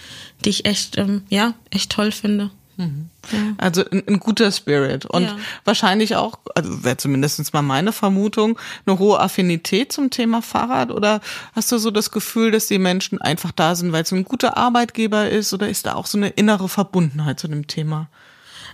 die 0.45 0.51
ich 0.51 0.65
echt, 0.65 0.99
ähm, 0.99 1.23
ja, 1.29 1.55
echt 1.71 1.93
toll 1.93 2.11
finde. 2.11 2.51
Ja. 2.81 3.39
Also 3.59 3.85
ein, 3.91 4.03
ein, 4.07 4.21
guter 4.21 4.51
Spirit 4.51 5.07
und 5.07 5.25
ja. 5.25 5.37
wahrscheinlich 5.65 6.17
auch, 6.17 6.39
also 6.55 6.85
wäre 6.85 6.97
zumindest 6.97 7.53
mal 7.53 7.63
meine 7.63 7.93
Vermutung, 7.93 8.59
eine 8.87 8.99
hohe 8.99 9.21
Affinität 9.21 9.93
zum 9.93 10.11
Thema 10.11 10.43
Fahrrad 10.43 10.91
oder 10.91 11.21
hast 11.53 11.71
du 11.71 11.79
so 11.79 11.91
das 11.91 12.11
Gefühl, 12.11 12.51
dass 12.51 12.67
die 12.67 12.79
Menschen 12.79 13.21
einfach 13.21 13.53
da 13.53 13.75
sind, 13.75 13.93
weil 13.93 14.03
es 14.03 14.13
ein 14.13 14.25
guter 14.25 14.57
Arbeitgeber 14.57 15.29
ist 15.29 15.53
oder 15.53 15.69
ist 15.69 15.87
da 15.87 15.95
auch 15.95 16.07
so 16.07 16.19
eine 16.19 16.29
innere 16.31 16.69
Verbundenheit 16.69 17.39
zu 17.39 17.49
dem 17.49 17.67
Thema? 17.67 18.09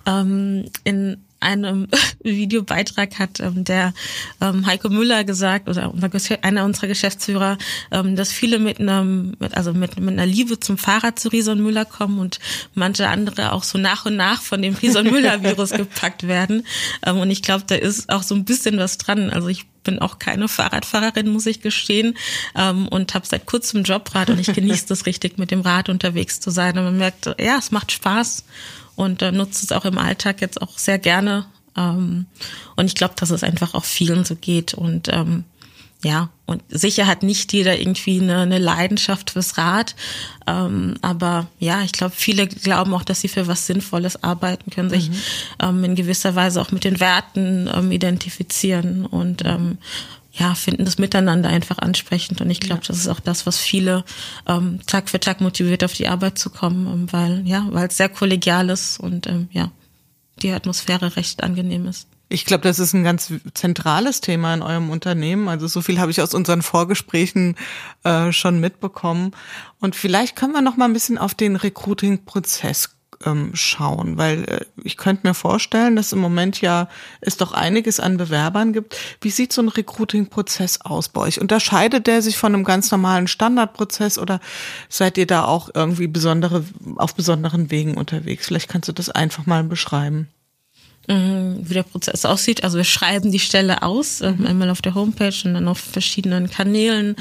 Ähm, 0.06 0.66
in 0.84 1.25
einem 1.46 1.88
Videobeitrag 2.22 3.18
hat 3.18 3.40
ähm, 3.40 3.64
der 3.64 3.94
ähm, 4.40 4.66
Heiko 4.66 4.88
Müller 4.88 5.24
gesagt 5.24 5.68
oder 5.68 5.92
einer 6.42 6.64
unserer 6.64 6.88
Geschäftsführer, 6.88 7.56
ähm, 7.90 8.16
dass 8.16 8.32
viele 8.32 8.58
mit 8.58 8.80
einem, 8.80 9.36
mit, 9.38 9.56
also 9.56 9.72
mit, 9.72 9.98
mit 9.98 10.12
einer 10.12 10.26
Liebe 10.26 10.60
zum 10.60 10.76
Fahrrad 10.76 11.18
zu 11.18 11.28
Rison 11.28 11.62
Müller 11.62 11.84
kommen 11.84 12.18
und 12.18 12.40
manche 12.74 13.08
andere 13.08 13.52
auch 13.52 13.62
so 13.62 13.78
nach 13.78 14.06
und 14.06 14.16
nach 14.16 14.42
von 14.42 14.60
dem 14.60 14.74
Rison 14.74 15.06
Müller 15.06 15.42
Virus 15.42 15.70
gepackt 15.70 16.26
werden. 16.26 16.66
Ähm, 17.04 17.18
und 17.18 17.30
ich 17.30 17.42
glaube, 17.42 17.64
da 17.66 17.76
ist 17.76 18.10
auch 18.10 18.22
so 18.22 18.34
ein 18.34 18.44
bisschen 18.44 18.78
was 18.78 18.98
dran. 18.98 19.30
Also 19.30 19.48
ich 19.48 19.66
bin 19.84 20.00
auch 20.00 20.18
keine 20.18 20.48
Fahrradfahrerin, 20.48 21.28
muss 21.28 21.46
ich 21.46 21.62
gestehen, 21.62 22.16
ähm, 22.56 22.88
und 22.88 23.14
habe 23.14 23.24
seit 23.26 23.46
kurzem 23.46 23.84
Jobrad 23.84 24.30
und 24.30 24.40
ich 24.40 24.52
genieße 24.52 24.86
das 24.88 25.06
richtig, 25.06 25.38
mit 25.38 25.52
dem 25.52 25.60
Rad 25.60 25.88
unterwegs 25.88 26.40
zu 26.40 26.50
sein. 26.50 26.76
Und 26.76 26.84
man 26.84 26.98
merkt, 26.98 27.26
ja, 27.38 27.56
es 27.58 27.70
macht 27.70 27.92
Spaß 27.92 28.44
und 28.96 29.22
äh, 29.22 29.30
nutze 29.30 29.64
es 29.64 29.72
auch 29.72 29.84
im 29.84 29.98
Alltag 29.98 30.40
jetzt 30.40 30.60
auch 30.60 30.78
sehr 30.78 30.98
gerne. 30.98 31.46
Ähm, 31.76 32.26
und 32.74 32.86
ich 32.86 32.94
glaube, 32.94 33.14
dass 33.16 33.30
es 33.30 33.44
einfach 33.44 33.74
auch 33.74 33.84
vielen 33.84 34.24
so 34.24 34.34
geht. 34.34 34.74
Und 34.74 35.08
ähm, 35.12 35.44
ja, 36.02 36.30
und 36.44 36.62
sicher 36.68 37.06
hat 37.06 37.22
nicht 37.22 37.52
jeder 37.52 37.78
irgendwie 37.78 38.20
eine, 38.20 38.40
eine 38.40 38.58
Leidenschaft 38.58 39.30
fürs 39.30 39.58
Rad. 39.58 39.94
Ähm, 40.46 40.94
aber 41.02 41.46
ja, 41.58 41.82
ich 41.82 41.92
glaube, 41.92 42.14
viele 42.16 42.46
glauben 42.46 42.94
auch, 42.94 43.02
dass 43.02 43.20
sie 43.20 43.28
für 43.28 43.46
was 43.46 43.66
Sinnvolles 43.66 44.22
arbeiten, 44.22 44.70
können 44.70 44.90
sich 44.90 45.10
mhm. 45.10 45.16
ähm, 45.60 45.84
in 45.84 45.94
gewisser 45.94 46.34
Weise 46.34 46.60
auch 46.60 46.70
mit 46.70 46.84
den 46.84 47.00
Werten 47.00 47.68
ähm, 47.72 47.90
identifizieren 47.90 49.06
und 49.06 49.42
ähm, 49.44 49.78
ja, 50.38 50.54
finden 50.54 50.84
das 50.84 50.98
Miteinander 50.98 51.48
einfach 51.48 51.78
ansprechend. 51.78 52.40
Und 52.40 52.50
ich 52.50 52.60
glaube, 52.60 52.82
ja. 52.82 52.88
das 52.88 52.98
ist 52.98 53.08
auch 53.08 53.20
das, 53.20 53.46
was 53.46 53.58
viele 53.58 54.04
ähm, 54.46 54.80
Tag 54.86 55.08
für 55.08 55.20
Tag 55.20 55.40
motiviert, 55.40 55.82
auf 55.82 55.94
die 55.94 56.08
Arbeit 56.08 56.38
zu 56.38 56.50
kommen, 56.50 56.86
ähm, 56.86 57.12
weil, 57.12 57.46
ja, 57.46 57.66
weil 57.70 57.88
es 57.88 57.96
sehr 57.96 58.08
kollegial 58.08 58.68
ist 58.68 59.00
und 59.00 59.26
ähm, 59.26 59.48
ja, 59.52 59.70
die 60.42 60.52
Atmosphäre 60.52 61.16
recht 61.16 61.42
angenehm 61.42 61.86
ist. 61.86 62.08
Ich 62.28 62.44
glaube, 62.44 62.64
das 62.64 62.80
ist 62.80 62.92
ein 62.92 63.04
ganz 63.04 63.32
zentrales 63.54 64.20
Thema 64.20 64.52
in 64.52 64.62
eurem 64.62 64.90
Unternehmen. 64.90 65.48
Also 65.48 65.68
so 65.68 65.80
viel 65.80 66.00
habe 66.00 66.10
ich 66.10 66.20
aus 66.20 66.34
unseren 66.34 66.60
Vorgesprächen 66.60 67.54
äh, 68.02 68.32
schon 68.32 68.58
mitbekommen. 68.58 69.30
Und 69.80 69.94
vielleicht 69.94 70.34
können 70.34 70.52
wir 70.52 70.60
noch 70.60 70.76
mal 70.76 70.86
ein 70.86 70.92
bisschen 70.92 71.18
auf 71.18 71.34
den 71.34 71.54
Recruiting-Prozess 71.54 72.95
ähm, 73.24 73.50
schauen, 73.54 74.18
weil 74.18 74.44
äh, 74.44 74.64
ich 74.82 74.96
könnte 74.96 75.26
mir 75.26 75.34
vorstellen, 75.34 75.96
dass 75.96 76.12
im 76.12 76.18
Moment 76.18 76.60
ja 76.60 76.88
es 77.20 77.36
doch 77.36 77.52
einiges 77.52 78.00
an 78.00 78.16
Bewerbern 78.16 78.72
gibt. 78.72 78.96
Wie 79.20 79.30
sieht 79.30 79.52
so 79.52 79.62
ein 79.62 79.68
Recruiting-Prozess 79.68 80.80
aus 80.82 81.08
bei 81.08 81.22
euch? 81.22 81.40
Unterscheidet 81.40 82.06
der 82.06 82.22
sich 82.22 82.36
von 82.36 82.54
einem 82.54 82.64
ganz 82.64 82.90
normalen 82.90 83.28
Standardprozess 83.28 84.18
oder 84.18 84.40
seid 84.88 85.18
ihr 85.18 85.26
da 85.26 85.44
auch 85.44 85.70
irgendwie 85.74 86.06
besondere 86.06 86.64
auf 86.96 87.14
besonderen 87.14 87.70
Wegen 87.70 87.96
unterwegs? 87.96 88.46
Vielleicht 88.46 88.68
kannst 88.68 88.88
du 88.88 88.92
das 88.92 89.10
einfach 89.10 89.46
mal 89.46 89.64
beschreiben. 89.64 90.28
Mhm, 91.08 91.58
wie 91.62 91.74
der 91.74 91.84
Prozess 91.84 92.24
aussieht. 92.24 92.64
Also 92.64 92.78
wir 92.78 92.84
schreiben 92.84 93.30
die 93.30 93.38
Stelle 93.38 93.82
aus, 93.82 94.22
ähm, 94.22 94.38
mhm. 94.38 94.46
einmal 94.46 94.70
auf 94.70 94.82
der 94.82 94.94
Homepage 94.94 95.34
und 95.44 95.54
dann 95.54 95.68
auf 95.68 95.78
verschiedenen 95.78 96.50
Kanälen. 96.50 97.10
Mhm. 97.10 97.16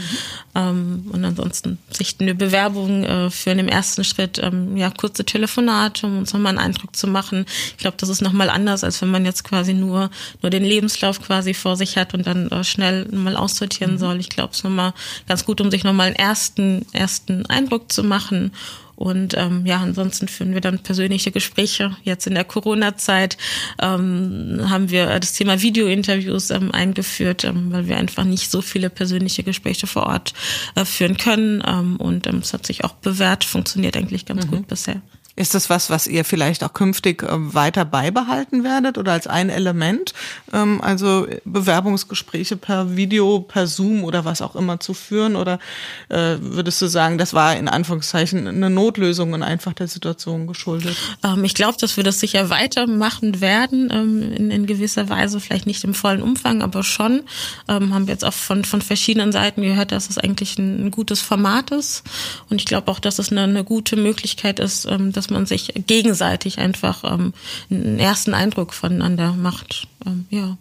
Ähm, 0.56 1.06
und 1.12 1.24
ansonsten 1.24 1.78
sichten 1.92 2.26
wir 2.26 2.34
Bewerbungen 2.34 3.04
äh, 3.04 3.30
für 3.30 3.52
in 3.52 3.60
dem 3.60 3.68
ersten 3.68 4.04
Schritt 4.04 4.40
ähm, 4.42 4.76
ja 4.76 4.90
kurze 4.90 5.24
Telefonate, 5.24 6.08
um 6.08 6.18
uns 6.18 6.34
nochmal 6.34 6.58
einen 6.58 6.66
Eindruck 6.66 6.96
zu 6.96 7.06
machen. 7.06 7.46
Ich 7.72 7.78
glaube, 7.78 7.98
das 8.00 8.10
ist 8.10 8.24
nochmal 8.24 8.50
anders, 8.50 8.84
als 8.84 9.02
wenn 9.04 9.12
man 9.12 9.24
jetzt 9.24 9.44
quasi 9.44 9.76
nur 9.76 10.10
nur 10.42 10.50
den 10.50 10.64
Lebenslauf 10.64 11.22
quasi 11.22 11.54
vor 11.54 11.76
sich 11.76 11.96
hat 11.96 12.16
und 12.16 12.26
dann 12.26 12.50
äh, 12.50 12.64
schnell 12.64 13.06
mal 13.12 13.36
aussortieren 13.36 13.94
mhm. 13.94 14.00
soll. 14.00 14.20
Ich 14.20 14.30
glaube, 14.30 14.50
es 14.52 14.58
ist 14.58 14.64
nochmal 14.64 14.94
ganz 15.28 15.46
gut, 15.46 15.62
um 15.62 15.70
sich 15.70 15.84
nochmal 15.84 16.08
einen 16.08 16.16
ersten 16.16 16.88
ersten 16.92 17.46
Eindruck 17.46 17.92
zu 17.92 18.04
machen. 18.04 18.52
Und 18.96 19.36
ähm, 19.38 19.66
ja, 19.66 19.78
ansonsten 19.78 20.28
führen 20.28 20.54
wir 20.54 20.62
dann 20.62 20.80
persönliche 20.80 21.32
Gespräche. 21.32 21.96
Jetzt 22.04 22.28
in 22.28 22.34
der 22.34 22.46
Corona-Zeit 22.46 23.38
ähm, 23.82 24.62
haben 24.70 24.90
wir 24.90 25.20
das 25.20 25.34
Thema 25.34 25.62
Videointerviews 25.62 26.50
ähm, 26.52 26.72
eingeführt, 26.72 27.44
ähm, 27.44 27.72
weil 27.72 27.88
wir 27.88 27.98
einfach 27.98 28.24
nicht 28.24 28.50
so 28.50 28.62
viele 28.62 28.90
persönliche 28.90 29.44
Gespräche 29.44 29.88
vor 29.88 30.04
Ort 30.08 30.34
äh, 30.76 30.86
führen 30.86 31.18
können. 31.18 31.62
Ähm, 31.66 31.98
und 31.98 32.28
ähm, 32.28 32.38
es 32.38 32.54
hat 32.54 32.66
sich 32.66 32.84
auch 32.84 32.94
bewährt, 32.94 33.44
funktioniert 33.44 33.98
eigentlich 33.98 34.26
ganz 34.26 34.46
mhm. 34.46 34.52
gut 34.52 34.68
bisher. 34.68 35.02
Ist 35.38 35.54
das 35.54 35.70
was, 35.70 35.90
was 35.90 36.08
ihr 36.08 36.24
vielleicht 36.24 36.64
auch 36.64 36.74
künftig 36.74 37.22
äh, 37.24 37.28
weiter 37.32 37.84
beibehalten 37.84 38.64
werdet 38.64 38.98
oder 38.98 39.12
als 39.12 39.28
ein 39.28 39.50
Element? 39.50 40.14
Ähm, 40.54 40.80
also 40.82 41.28
Bewerbungsgespräche 41.44 42.56
per 42.56 42.96
Video, 42.96 43.42
per 43.42 43.68
Zoom 43.68 44.06
oder 44.06 44.24
was 44.24 44.42
auch 44.42 44.56
immer 44.56 44.80
zu 44.80 44.94
führen? 44.94 45.36
Oder 45.36 45.60
äh, 46.08 46.38
würdest 46.40 46.82
du 46.82 46.88
sagen, 46.88 47.18
das 47.18 47.34
war 47.34 47.58
in 47.58 47.68
Anführungszeichen 47.68 48.48
eine 48.48 48.70
Notlösung 48.70 49.34
und 49.34 49.44
einfach 49.44 49.74
der 49.74 49.90
Situation 49.90 50.48
geschuldet? 50.48 50.96
Ähm, 51.22 51.44
ich 51.44 51.54
glaube, 51.54 51.78
dass 51.82 51.98
wir 51.98 52.06
das 52.06 52.22
sicher 52.22 52.50
weitermachen 52.50 53.42
werden, 53.42 53.90
ähm, 53.92 54.52
in, 54.52 54.66
gewisser 54.66 55.10
Weise, 55.10 55.42
vielleicht 55.42 55.68
nicht 55.68 55.84
im 55.84 55.94
vollen 55.94 56.24
Umfang, 56.24 56.64
aber 56.64 56.82
schon. 56.82 57.22
haben 57.68 58.08
wir 58.08 58.14
jetzt 58.14 58.26
auch 58.26 58.34
von, 58.34 58.66
von 58.66 58.82
verschiedenen 58.82 59.32
Seiten 59.32 59.62
gehört, 59.62 59.92
dass 59.92 60.10
es 60.10 60.18
eigentlich 60.18 60.58
ein, 60.58 60.88
ein 60.88 60.92
gutes 60.92 61.22
Format 61.22 61.70
ist. 61.70 62.04
Und 62.50 62.60
ich 62.62 62.66
glaube 62.66 62.90
auch, 62.90 63.00
dass 63.00 63.20
es 63.20 63.32
eine, 63.32 63.44
eine 63.44 63.64
gute 63.64 63.96
Möglichkeit 63.96 64.60
ist, 64.60 64.86
dass 64.86 65.25
dass 65.26 65.32
man 65.32 65.46
sich 65.46 65.74
gegenseitig 65.88 66.60
einfach 66.60 67.04
ähm, 67.04 67.34
einen 67.72 68.00
ersten 68.00 68.34
Eindruck 68.34 68.74
voneinander 68.74 69.34
macht. 69.34 69.88
Ähm, 70.06 70.26
ja. 70.30 70.58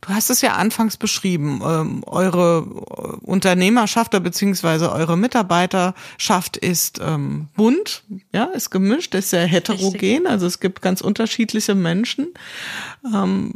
Du 0.00 0.08
hast 0.08 0.30
es 0.30 0.40
ja 0.40 0.54
anfangs 0.54 0.96
beschrieben, 0.96 1.60
ähm, 1.62 2.02
eure 2.06 2.62
Unternehmerschaft 3.20 4.12
beziehungsweise 4.22 4.90
eure 4.92 5.18
Mitarbeiterschaft 5.18 6.56
ist 6.56 7.00
ähm, 7.02 7.48
bunt, 7.54 8.02
ja, 8.32 8.44
ist 8.44 8.70
gemischt, 8.70 9.14
ist 9.14 9.28
sehr 9.28 9.46
heterogen, 9.46 10.00
Richtig. 10.00 10.30
also 10.30 10.46
es 10.46 10.58
gibt 10.60 10.80
ganz 10.80 11.02
unterschiedliche 11.02 11.74
Menschen. 11.74 12.28
Ähm, 13.14 13.52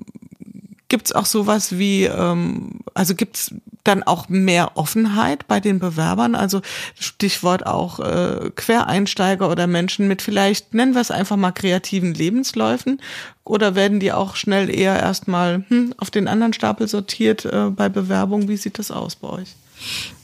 gibt 0.89 1.07
es 1.07 1.13
auch 1.13 1.27
sowas 1.27 1.79
wie, 1.79 2.05
ähm, 2.05 2.81
also 2.95 3.15
gibt 3.15 3.37
es 3.37 3.55
dann 3.85 4.03
auch 4.03 4.29
mehr 4.29 4.77
Offenheit 4.77 5.47
bei 5.47 5.61
den 5.61 5.79
Bewerbern? 5.79 6.35
Also 6.35 6.61
Stichwort 6.99 7.67
auch 7.67 8.01
äh, 8.01 8.51
Quereinsteiger 8.55 9.51
oder 9.51 9.67
Menschen 9.67 10.09
mit 10.09 10.23
vielleicht, 10.23 10.75
nennen 10.75 10.95
wir 10.95 11.01
es 11.01 11.11
einfach 11.11 11.37
mal 11.37 11.53
kreativen 11.53 12.15
Lebensläufen. 12.15 13.01
Oder 13.45 13.75
werden 13.75 14.01
die 14.01 14.13
auch 14.13 14.37
schnell 14.37 14.75
eher 14.75 14.99
erstmal 14.99 15.65
hm, 15.69 15.95
auf 15.99 16.11
den 16.11 16.29
anderen 16.29 16.53
Stapel 16.53 16.89
sortiert 16.89 17.45
äh, 17.45 17.71
bei 17.71 17.89
Bewerbung? 17.89 18.49
Wie 18.49 18.57
sieht 18.57 18.79
das 18.79 18.91
aus 18.91 19.17
bei 19.17 19.29
euch? 19.29 19.55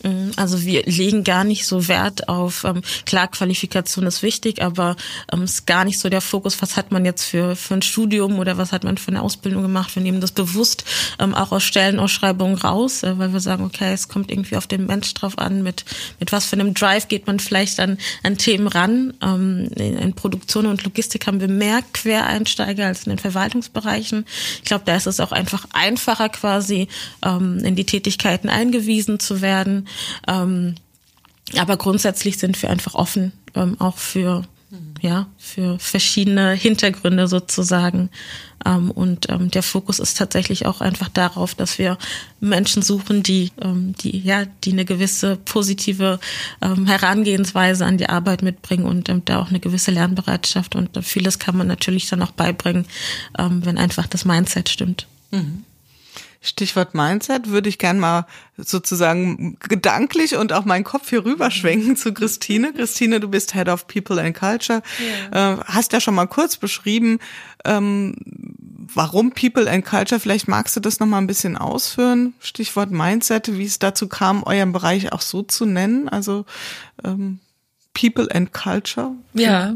Mhm. 0.02 0.32
Also 0.36 0.62
wir 0.62 0.84
legen 0.84 1.24
gar 1.24 1.44
nicht 1.44 1.66
so 1.66 1.88
Wert 1.88 2.28
auf, 2.28 2.64
ähm, 2.64 2.82
klar, 3.04 3.28
Qualifikation 3.28 4.06
ist 4.06 4.22
wichtig, 4.22 4.62
aber 4.62 4.96
ähm, 5.32 5.42
ist 5.42 5.66
gar 5.66 5.84
nicht 5.84 5.98
so 5.98 6.08
der 6.08 6.20
Fokus, 6.20 6.60
was 6.62 6.76
hat 6.76 6.92
man 6.92 7.04
jetzt 7.04 7.24
für, 7.24 7.56
für 7.56 7.74
ein 7.74 7.82
Studium 7.82 8.38
oder 8.38 8.56
was 8.58 8.72
hat 8.72 8.84
man 8.84 8.98
für 8.98 9.08
eine 9.08 9.22
Ausbildung 9.22 9.62
gemacht. 9.62 9.94
Wir 9.94 10.02
nehmen 10.02 10.20
das 10.20 10.32
bewusst 10.32 10.84
ähm, 11.18 11.34
auch 11.34 11.52
aus 11.52 11.64
Stellenausschreibungen 11.64 12.56
raus, 12.56 13.02
äh, 13.02 13.18
weil 13.18 13.32
wir 13.32 13.40
sagen, 13.40 13.64
okay, 13.64 13.92
es 13.92 14.08
kommt 14.08 14.30
irgendwie 14.30 14.56
auf 14.56 14.66
den 14.66 14.86
Mensch 14.86 15.12
drauf 15.14 15.38
an, 15.38 15.62
mit, 15.62 15.84
mit 16.18 16.32
was 16.32 16.46
für 16.46 16.56
einem 16.56 16.74
Drive 16.74 17.08
geht 17.08 17.26
man 17.26 17.40
vielleicht 17.40 17.80
an, 17.80 17.98
an 18.22 18.38
Themen 18.38 18.66
ran. 18.66 19.14
Ähm, 19.22 19.68
in, 19.76 19.98
in 19.98 20.12
Produktion 20.14 20.66
und 20.66 20.84
Logistik 20.84 21.26
haben 21.26 21.40
wir 21.40 21.48
mehr 21.48 21.82
Quereinsteiger 21.92 22.86
als 22.86 23.04
in 23.04 23.10
den 23.10 23.18
Verwaltungsbereichen. 23.18 24.24
Ich 24.56 24.64
glaube, 24.64 24.84
da 24.86 24.96
ist 24.96 25.06
es 25.06 25.20
auch 25.20 25.32
einfach 25.32 25.66
einfacher 25.72 26.28
quasi 26.28 26.88
ähm, 27.24 27.58
in 27.58 27.76
die 27.76 27.84
Tätigkeiten 27.84 28.48
eingewiesen 28.48 29.20
zu 29.20 29.40
werden. 29.40 29.50
Ähm, 30.28 30.75
aber 31.59 31.76
grundsätzlich 31.76 32.38
sind 32.38 32.61
wir 32.62 32.71
einfach 32.71 32.95
offen, 32.95 33.33
ähm, 33.54 33.80
auch 33.80 33.99
für 33.99 34.45
ja, 35.00 35.26
für 35.38 35.78
verschiedene 35.78 36.52
Hintergründe 36.52 37.26
sozusagen. 37.26 38.11
Ähm, 38.64 38.90
und 38.90 39.28
ähm, 39.30 39.50
der 39.50 39.62
Fokus 39.62 39.99
ist 39.99 40.19
tatsächlich 40.19 40.66
auch 40.66 40.80
einfach 40.80 41.09
darauf, 41.09 41.54
dass 41.54 41.78
wir 41.78 41.99
Menschen 42.40 42.83
suchen, 42.83 43.23
die, 43.23 43.50
ähm, 43.61 43.95
die, 44.00 44.19
ja, 44.19 44.45
die 44.64 44.73
eine 44.73 44.85
gewisse 44.85 45.37
positive 45.37 46.21
ähm, 46.61 46.87
Herangehensweise 46.87 47.85
an 47.85 47.99
die 47.99 48.09
Arbeit 48.09 48.42
mitbringen 48.42 48.85
und 48.85 49.09
ähm, 49.09 49.23
da 49.25 49.40
auch 49.40 49.49
eine 49.49 49.61
gewisse 49.61 49.90
Lernbereitschaft. 49.90 50.76
Und 50.76 50.90
vieles 51.04 51.38
kann 51.38 51.57
man 51.57 51.66
natürlich 51.66 52.09
dann 52.09 52.23
auch 52.23 52.33
beibringen, 52.33 52.87
ähm, 53.38 53.64
wenn 53.64 53.78
einfach 53.78 54.07
das 54.07 54.25
Mindset 54.25 54.69
stimmt. 54.69 55.07
Mhm. 55.30 55.64
Stichwort 56.42 56.94
Mindset 56.94 57.49
würde 57.49 57.68
ich 57.68 57.76
gern 57.76 57.99
mal 57.99 58.26
sozusagen 58.56 59.59
gedanklich 59.61 60.37
und 60.37 60.54
auch 60.54 60.64
meinen 60.64 60.85
Kopf 60.85 61.11
hier 61.11 61.25
rüberschwenken 61.25 61.97
zu 61.97 62.14
Christine. 62.14 62.73
Christine, 62.73 63.20
du 63.20 63.28
bist 63.28 63.52
Head 63.52 63.68
of 63.68 63.87
People 63.87 64.20
and 64.20 64.35
Culture. 64.35 64.82
Ja. 65.32 65.54
Äh, 65.54 65.56
hast 65.66 65.92
ja 65.92 66.00
schon 66.00 66.14
mal 66.14 66.26
kurz 66.26 66.56
beschrieben, 66.56 67.18
ähm, 67.66 68.16
warum 68.94 69.32
People 69.32 69.70
and 69.70 69.85
Culture. 69.85 70.18
Vielleicht 70.18 70.49
magst 70.49 70.75
du 70.76 70.80
das 70.80 70.99
noch 70.99 71.06
mal 71.06 71.18
ein 71.18 71.26
bisschen 71.26 71.59
ausführen. 71.59 72.32
Stichwort 72.40 72.90
Mindset, 72.90 73.59
wie 73.59 73.66
es 73.66 73.78
dazu 73.78 74.09
kam, 74.09 74.42
euren 74.42 74.73
Bereich 74.73 75.12
auch 75.12 75.20
so 75.20 75.42
zu 75.42 75.66
nennen. 75.66 76.09
Also 76.09 76.47
ähm, 77.04 77.40
People 77.92 78.28
and 78.35 78.52
Culture. 78.54 79.12
Ja. 79.35 79.75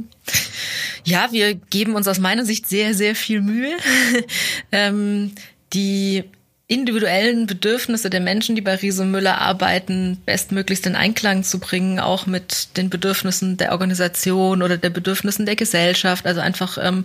Ja, 1.05 1.31
wir 1.31 1.55
geben 1.55 1.95
uns 1.95 2.09
aus 2.09 2.19
meiner 2.19 2.47
Sicht 2.47 2.67
sehr, 2.67 2.95
sehr 2.95 3.15
viel 3.15 3.43
Mühe. 3.43 3.77
ähm, 4.73 5.33
die 5.75 6.25
individuellen 6.67 7.47
Bedürfnisse 7.47 8.09
der 8.09 8.21
Menschen, 8.21 8.55
die 8.55 8.63
bei 8.63 8.75
Riese 8.77 9.05
Müller 9.05 9.39
arbeiten, 9.39 10.19
bestmöglichst 10.25 10.87
in 10.87 10.97
Einklang 10.97 11.45
zu 11.45 11.59
bringen, 11.59 12.01
auch 12.01 12.27
mit 12.27 12.77
den 12.79 12.89
Bedürfnissen 12.89 13.59
der 13.59 13.73
Organisation 13.73 14.63
oder 14.63 14.79
der 14.79 14.89
Bedürfnissen 14.91 15.45
der 15.45 15.57
Gesellschaft. 15.57 16.27
Also 16.27 16.41
einfach 16.41 16.79
ähm, 16.81 17.05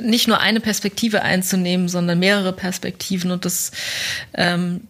nicht 0.00 0.28
nur 0.28 0.40
eine 0.40 0.60
Perspektive 0.60 1.22
einzunehmen, 1.22 1.88
sondern 1.88 2.20
mehrere 2.20 2.52
Perspektiven. 2.52 3.32
Und 3.32 3.44
das 3.44 3.72
ähm, 4.34 4.82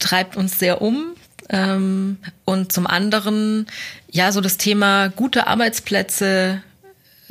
treibt 0.00 0.36
uns 0.36 0.58
sehr 0.58 0.82
um. 0.82 1.14
Ähm, 1.48 2.16
und 2.44 2.72
zum 2.72 2.88
anderen, 2.88 3.66
ja, 4.10 4.32
so 4.32 4.40
das 4.40 4.56
Thema 4.56 5.08
gute 5.08 5.46
Arbeitsplätze 5.46 6.62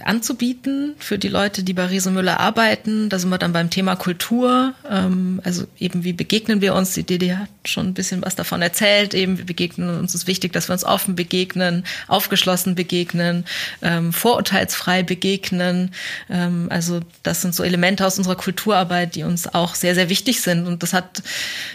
anzubieten 0.04 0.96
für 0.98 1.20
die 1.20 1.28
Leute, 1.28 1.64
die 1.64 1.74
bei 1.74 1.86
Riese 1.86 2.10
Müller 2.10 2.40
arbeiten. 2.40 3.10
Da 3.10 3.20
sind 3.20 3.30
wir 3.30 3.38
dann 3.38 3.54
beim 3.54 3.70
Thema 3.70 3.96
Kultur. 3.96 4.74
Ähm, 4.90 5.40
also 5.44 5.66
eben, 5.78 6.04
wie 6.04 6.14
begegnen 6.14 6.62
wir 6.62 6.74
uns? 6.74 6.94
Die 6.94 7.04
DD 7.04 7.36
hat 7.36 7.50
schon 7.66 7.88
ein 7.88 7.94
bisschen 7.94 8.22
was 8.24 8.36
davon 8.36 8.62
erzählt. 8.62 9.14
Eben, 9.14 9.38
wir 9.38 9.46
begegnen 9.46 10.00
uns. 10.00 10.16
ist 10.16 10.28
wichtig, 10.28 10.52
dass 10.52 10.68
wir 10.68 10.74
uns 10.74 10.84
offen 10.84 11.16
begegnen, 11.16 11.84
aufgeschlossen 12.08 12.76
begegnen, 12.76 13.46
ähm, 13.82 14.14
vorurteilsfrei 14.14 15.04
begegnen. 15.04 15.92
Ähm, 16.30 16.68
also 16.70 17.02
das 17.22 17.42
sind 17.42 17.54
so 17.54 17.64
Elemente 17.64 18.06
aus 18.06 18.18
unserer 18.18 18.36
Kulturarbeit, 18.36 19.16
die 19.16 19.24
uns 19.24 19.54
auch 19.54 19.76
sehr, 19.76 19.94
sehr 19.94 20.10
wichtig 20.10 20.42
sind. 20.42 20.66
Und 20.66 20.82
das 20.82 20.94
hat, 20.94 21.22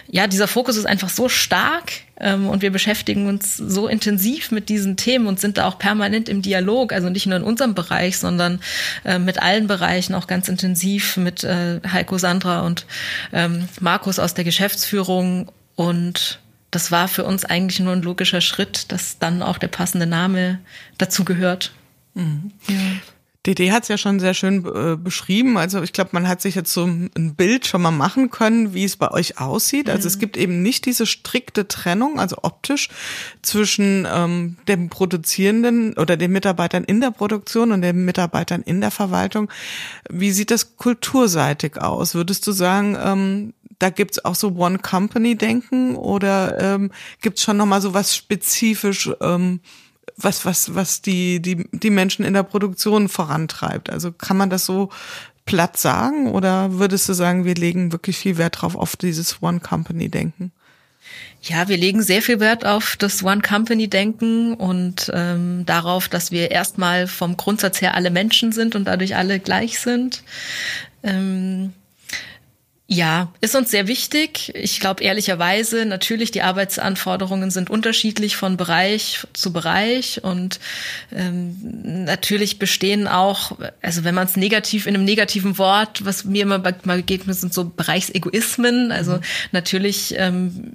ja, 0.08 0.26
dieser 0.26 0.48
Fokus 0.48 0.76
ist 0.76 0.86
einfach 0.86 1.08
so 1.08 1.28
stark 1.28 1.92
und 2.20 2.62
wir 2.62 2.70
beschäftigen 2.70 3.28
uns 3.28 3.56
so 3.56 3.86
intensiv 3.86 4.50
mit 4.50 4.68
diesen 4.68 4.96
Themen 4.96 5.26
und 5.26 5.38
sind 5.38 5.58
da 5.58 5.66
auch 5.66 5.78
permanent 5.78 6.28
im 6.28 6.42
Dialog, 6.42 6.92
also 6.92 7.08
nicht 7.08 7.26
nur 7.26 7.36
in 7.36 7.42
unserem 7.42 7.74
Bereich, 7.74 8.18
sondern 8.18 8.60
äh, 9.04 9.18
mit 9.18 9.40
allen 9.40 9.66
Bereichen 9.66 10.14
auch 10.14 10.26
ganz 10.26 10.48
intensiv 10.48 11.16
mit 11.16 11.44
äh, 11.44 11.80
Heiko 11.90 12.18
Sandra 12.18 12.62
und 12.62 12.86
ähm, 13.32 13.68
Markus 13.80 14.18
aus 14.18 14.34
der 14.34 14.44
Geschäftsführung. 14.44 15.52
Und 15.76 16.40
das 16.70 16.90
war 16.90 17.08
für 17.08 17.24
uns 17.24 17.44
eigentlich 17.44 17.80
nur 17.80 17.92
ein 17.92 18.02
logischer 18.02 18.40
Schritt, 18.40 18.90
dass 18.90 19.18
dann 19.18 19.42
auch 19.42 19.58
der 19.58 19.68
passende 19.68 20.06
Name 20.06 20.58
dazu 20.98 21.24
gehört. 21.24 21.72
Mhm. 22.14 22.52
Ja. 22.68 22.74
DD 23.48 23.72
hat 23.72 23.84
es 23.84 23.88
ja 23.88 23.96
schon 23.96 24.20
sehr 24.20 24.34
schön 24.34 24.66
äh, 24.66 24.96
beschrieben. 24.96 25.56
Also 25.56 25.82
ich 25.82 25.94
glaube, 25.94 26.10
man 26.12 26.28
hat 26.28 26.42
sich 26.42 26.54
jetzt 26.54 26.70
so 26.70 26.84
ein 26.84 27.34
Bild 27.34 27.66
schon 27.66 27.80
mal 27.80 27.90
machen 27.90 28.28
können, 28.28 28.74
wie 28.74 28.84
es 28.84 28.96
bei 28.96 29.10
euch 29.10 29.40
aussieht. 29.40 29.88
Also 29.88 30.02
mhm. 30.02 30.08
es 30.08 30.18
gibt 30.18 30.36
eben 30.36 30.60
nicht 30.60 30.84
diese 30.84 31.06
strikte 31.06 31.66
Trennung, 31.66 32.20
also 32.20 32.36
optisch, 32.42 32.90
zwischen 33.40 34.06
ähm, 34.12 34.58
dem 34.68 34.90
Produzierenden 34.90 35.94
oder 35.94 36.18
den 36.18 36.30
Mitarbeitern 36.30 36.84
in 36.84 37.00
der 37.00 37.10
Produktion 37.10 37.72
und 37.72 37.80
den 37.80 38.04
Mitarbeitern 38.04 38.60
in 38.60 38.82
der 38.82 38.90
Verwaltung. 38.90 39.50
Wie 40.10 40.30
sieht 40.30 40.50
das 40.50 40.76
kulturseitig 40.76 41.80
aus? 41.80 42.14
Würdest 42.14 42.46
du 42.46 42.52
sagen, 42.52 42.98
ähm, 43.02 43.54
da 43.78 43.88
gibt's 43.88 44.22
auch 44.24 44.34
so 44.34 44.56
One-Company-Denken 44.56 45.96
oder 45.96 46.60
ähm, 46.60 46.90
gibt's 47.22 47.42
schon 47.42 47.56
nochmal 47.56 47.80
so 47.80 47.94
was 47.94 48.14
spezifisch 48.14 49.10
ähm, 49.22 49.60
was, 50.18 50.44
was, 50.44 50.74
was 50.74 51.00
die, 51.00 51.40
die, 51.40 51.68
die 51.72 51.90
Menschen 51.90 52.24
in 52.24 52.34
der 52.34 52.42
Produktion 52.42 53.08
vorantreibt. 53.08 53.88
Also 53.88 54.12
kann 54.12 54.36
man 54.36 54.50
das 54.50 54.66
so 54.66 54.90
platt 55.44 55.78
sagen 55.78 56.28
oder 56.30 56.74
würdest 56.74 57.08
du 57.08 57.14
sagen, 57.14 57.44
wir 57.44 57.54
legen 57.54 57.92
wirklich 57.92 58.18
viel 58.18 58.36
Wert 58.36 58.60
drauf 58.60 58.76
auf 58.76 58.96
dieses 58.96 59.42
One 59.42 59.60
Company 59.60 60.08
Denken? 60.10 60.52
Ja, 61.40 61.68
wir 61.68 61.76
legen 61.76 62.02
sehr 62.02 62.20
viel 62.20 62.40
Wert 62.40 62.66
auf 62.66 62.96
das 62.96 63.22
One 63.22 63.40
Company 63.40 63.88
Denken 63.88 64.54
und 64.54 65.10
ähm, 65.14 65.64
darauf, 65.64 66.08
dass 66.08 66.32
wir 66.32 66.50
erstmal 66.50 67.06
vom 67.06 67.36
Grundsatz 67.36 67.80
her 67.80 67.94
alle 67.94 68.10
Menschen 68.10 68.52
sind 68.52 68.74
und 68.74 68.84
dadurch 68.84 69.16
alle 69.16 69.38
gleich 69.38 69.78
sind. 69.78 70.22
Ähm, 71.02 71.72
ja, 72.90 73.30
ist 73.42 73.54
uns 73.54 73.70
sehr 73.70 73.86
wichtig. 73.86 74.50
Ich 74.54 74.80
glaube 74.80 75.04
ehrlicherweise, 75.04 75.84
natürlich, 75.84 76.30
die 76.30 76.40
Arbeitsanforderungen 76.40 77.50
sind 77.50 77.68
unterschiedlich 77.68 78.34
von 78.36 78.56
Bereich 78.56 79.26
zu 79.34 79.52
Bereich 79.52 80.24
und 80.24 80.58
ähm, 81.14 81.58
natürlich 82.06 82.58
bestehen 82.58 83.06
auch, 83.06 83.52
also 83.82 84.04
wenn 84.04 84.14
man 84.14 84.26
es 84.26 84.36
negativ 84.36 84.86
in 84.86 84.94
einem 84.94 85.04
negativen 85.04 85.58
Wort, 85.58 86.06
was 86.06 86.24
mir 86.24 86.44
immer 86.44 86.58
mal 86.58 86.96
begegnet, 86.96 87.36
sind 87.36 87.52
so 87.52 87.66
Bereichsegoismen. 87.66 88.90
Also 88.90 89.16
mhm. 89.16 89.22
natürlich 89.52 90.14
ähm, 90.16 90.72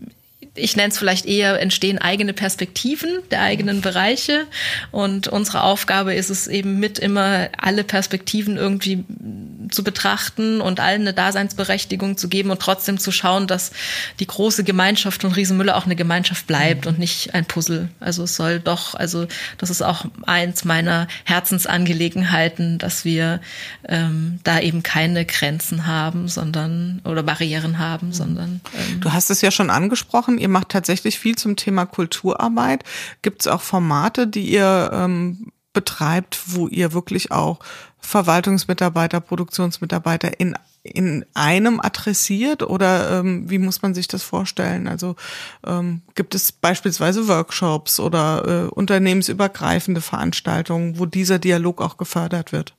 ich 0.55 0.75
nenne 0.75 0.89
es 0.89 1.00
vielleicht 1.00 1.25
eher, 1.25 1.60
entstehen 1.60 1.98
eigene 1.98 2.33
Perspektiven 2.33 3.10
der 3.31 3.41
eigenen 3.41 3.81
Bereiche. 3.81 4.45
Und 4.91 5.27
unsere 5.27 5.63
Aufgabe 5.63 6.13
ist 6.13 6.29
es 6.29 6.48
eben 6.48 6.79
mit 6.79 7.00
immer 7.00 7.50
alle 7.57 7.83
Perspektiven 7.83 8.57
irgendwie 8.57 9.03
zu 9.72 9.83
betrachten 9.83 10.62
und 10.62 10.79
allen 10.79 11.01
eine 11.01 11.13
Daseinsberechtigung 11.13 12.17
zu 12.17 12.29
geben 12.29 12.51
und 12.51 12.62
trotzdem 12.62 13.00
zu 13.00 13.12
schauen, 13.12 13.48
dass 13.48 13.72
die 14.19 14.27
große 14.27 14.63
Gemeinschaft 14.63 15.22
von 15.22 15.31
Riesenmüller 15.31 15.75
auch 15.75 15.86
eine 15.86 15.95
Gemeinschaft 15.95 16.45
bleibt 16.45 16.86
und 16.86 17.00
nicht 17.00 17.33
ein 17.33 17.45
Puzzle. 17.45 17.89
Also 18.00 18.24
es 18.24 18.36
soll 18.36 18.60
doch, 18.60 18.93
also 18.93 19.25
das 19.57 19.72
ist 19.72 19.81
auch 19.81 20.05
eins 20.27 20.65
meiner 20.65 21.07
Herzensangelegenheiten, 21.24 22.77
dass 22.77 23.05
wir 23.05 23.41
ähm, 23.88 24.39
da 24.43 24.60
eben 24.60 24.83
keine 24.83 25.25
Grenzen 25.25 25.88
haben, 25.88 26.27
sondern 26.27 27.01
oder 27.05 27.24
Barrieren 27.24 27.79
haben, 27.79 28.13
sondern 28.13 28.62
ähm, 28.75 29.01
Du 29.01 29.13
hast 29.13 29.31
es 29.31 29.41
ja 29.41 29.50
schon 29.50 29.72
angesprochen, 29.72 30.38
ihr 30.43 30.50
macht 30.50 30.69
tatsächlich 30.69 31.17
viel 31.17 31.35
zum 31.35 31.55
Thema 31.55 31.85
Kulturarbeit. 31.85 32.83
Gibt 33.23 33.41
es 33.41 33.47
auch 33.47 33.62
Formate, 33.62 34.27
die 34.27 34.45
ihr 34.45 34.91
ähm, 34.93 35.51
betreibt, 35.73 36.41
wo 36.47 36.67
ihr 36.67 36.93
wirklich 36.93 37.31
auch 37.31 37.59
Verwaltungsmitarbeiter, 38.00 39.19
Produktionsmitarbeiter 39.21 40.39
in 40.39 40.55
in 40.85 41.25
einem 41.33 41.79
adressiert 41.79 42.62
oder 42.62 43.19
ähm, 43.19 43.50
wie 43.50 43.57
muss 43.57 43.81
man 43.81 43.93
sich 43.93 44.09
das 44.09 44.21
vorstellen? 44.21 44.89
Also 44.89 45.15
ähm, 45.65 46.01
gibt 46.13 46.35
es 46.35 46.51
beispielsweise 46.51 47.29
Workshops 47.29 48.01
oder 48.01 48.65
äh, 48.65 48.69
unternehmensübergreifende 48.69 50.01
Veranstaltungen, 50.01 51.00
wo 51.00 51.05
dieser 51.05 51.39
Dialog 51.39 51.81
auch 51.81 51.95
gefördert 51.95 52.51
wird? 52.51 52.75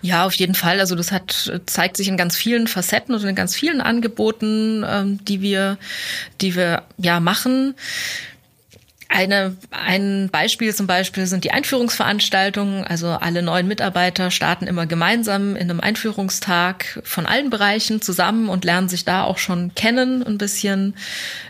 Ja, 0.00 0.24
auf 0.26 0.34
jeden 0.34 0.54
Fall. 0.54 0.80
Also 0.80 0.94
das 0.94 1.12
hat 1.12 1.52
zeigt 1.66 1.96
sich 1.96 2.08
in 2.08 2.16
ganz 2.16 2.36
vielen 2.36 2.66
Facetten 2.66 3.14
und 3.14 3.24
in 3.24 3.34
ganz 3.34 3.54
vielen 3.54 3.80
Angeboten, 3.80 4.84
ähm, 4.86 5.24
die 5.24 5.40
wir, 5.40 5.78
die 6.40 6.54
wir 6.54 6.82
ja 6.98 7.20
machen. 7.20 7.74
Eine, 9.08 9.56
ein 9.70 10.30
Beispiel 10.32 10.74
zum 10.74 10.86
Beispiel 10.86 11.26
sind 11.26 11.44
die 11.44 11.50
Einführungsveranstaltungen. 11.50 12.84
Also 12.84 13.08
alle 13.08 13.42
neuen 13.42 13.68
Mitarbeiter 13.68 14.30
starten 14.30 14.66
immer 14.66 14.86
gemeinsam 14.86 15.54
in 15.54 15.70
einem 15.70 15.80
Einführungstag 15.80 17.02
von 17.04 17.26
allen 17.26 17.50
Bereichen 17.50 18.00
zusammen 18.00 18.48
und 18.48 18.64
lernen 18.64 18.88
sich 18.88 19.04
da 19.04 19.24
auch 19.24 19.36
schon 19.36 19.74
kennen 19.74 20.22
ein 20.22 20.38
bisschen. 20.38 20.94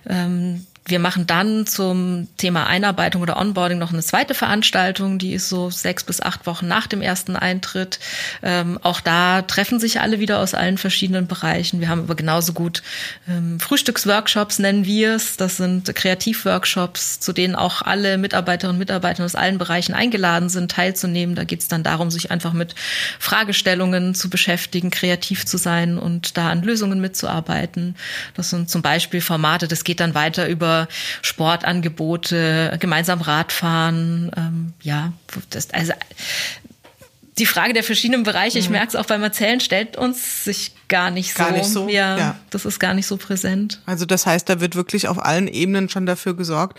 Ähm, 0.08 0.66
wir 0.84 0.98
machen 0.98 1.26
dann 1.28 1.66
zum 1.66 2.26
Thema 2.38 2.66
Einarbeitung 2.66 3.22
oder 3.22 3.36
Onboarding 3.36 3.78
noch 3.78 3.92
eine 3.92 4.02
zweite 4.02 4.34
Veranstaltung, 4.34 5.18
die 5.18 5.32
ist 5.32 5.48
so 5.48 5.70
sechs 5.70 6.02
bis 6.02 6.20
acht 6.20 6.44
Wochen 6.46 6.66
nach 6.66 6.88
dem 6.88 7.02
ersten 7.02 7.36
Eintritt. 7.36 8.00
Ähm, 8.42 8.80
auch 8.82 9.00
da 9.00 9.42
treffen 9.42 9.78
sich 9.78 10.00
alle 10.00 10.18
wieder 10.18 10.40
aus 10.40 10.54
allen 10.54 10.78
verschiedenen 10.78 11.28
Bereichen. 11.28 11.78
Wir 11.80 11.88
haben 11.88 12.00
aber 12.00 12.16
genauso 12.16 12.52
gut 12.52 12.82
ähm, 13.28 13.60
Frühstücksworkshops, 13.60 14.58
nennen 14.58 14.84
wir 14.84 15.14
es. 15.14 15.36
Das 15.36 15.56
sind 15.56 15.94
Kreativworkshops, 15.94 17.20
zu 17.20 17.32
denen 17.32 17.54
auch 17.54 17.82
alle 17.82 18.18
Mitarbeiterinnen 18.18 18.74
und 18.74 18.80
Mitarbeiter 18.80 19.24
aus 19.24 19.36
allen 19.36 19.58
Bereichen 19.58 19.94
eingeladen 19.94 20.48
sind, 20.48 20.72
teilzunehmen. 20.72 21.36
Da 21.36 21.44
geht 21.44 21.60
es 21.60 21.68
dann 21.68 21.84
darum, 21.84 22.10
sich 22.10 22.32
einfach 22.32 22.54
mit 22.54 22.74
Fragestellungen 23.20 24.16
zu 24.16 24.28
beschäftigen, 24.28 24.90
kreativ 24.90 25.46
zu 25.46 25.58
sein 25.58 25.96
und 25.96 26.36
da 26.36 26.50
an 26.50 26.62
Lösungen 26.62 27.00
mitzuarbeiten. 27.00 27.94
Das 28.34 28.50
sind 28.50 28.68
zum 28.68 28.82
Beispiel 28.82 29.20
Formate, 29.20 29.68
das 29.68 29.84
geht 29.84 30.00
dann 30.00 30.14
weiter 30.14 30.48
über 30.48 30.71
Sportangebote, 31.22 32.76
gemeinsam 32.80 33.20
Radfahren, 33.20 34.30
ähm, 34.36 34.72
ja, 34.82 35.12
das, 35.50 35.70
also 35.70 35.92
die 37.38 37.46
Frage 37.46 37.72
der 37.72 37.82
verschiedenen 37.82 38.24
Bereiche, 38.24 38.58
ich 38.58 38.66
mhm. 38.66 38.72
merke 38.72 38.88
es 38.88 38.96
auch 38.96 39.06
beim 39.06 39.22
Erzählen, 39.22 39.58
stellt 39.60 39.96
uns 39.96 40.44
sich 40.44 40.74
gar 40.88 41.10
nicht 41.10 41.32
so. 41.32 41.42
Gar 41.42 41.52
nicht 41.52 41.66
so. 41.66 41.88
Ja, 41.88 42.18
ja, 42.18 42.38
das 42.50 42.66
ist 42.66 42.78
gar 42.78 42.92
nicht 42.92 43.06
so 43.06 43.16
präsent. 43.16 43.80
Also 43.86 44.04
das 44.04 44.26
heißt, 44.26 44.48
da 44.48 44.60
wird 44.60 44.76
wirklich 44.76 45.08
auf 45.08 45.24
allen 45.24 45.48
Ebenen 45.48 45.88
schon 45.88 46.04
dafür 46.04 46.36
gesorgt, 46.36 46.78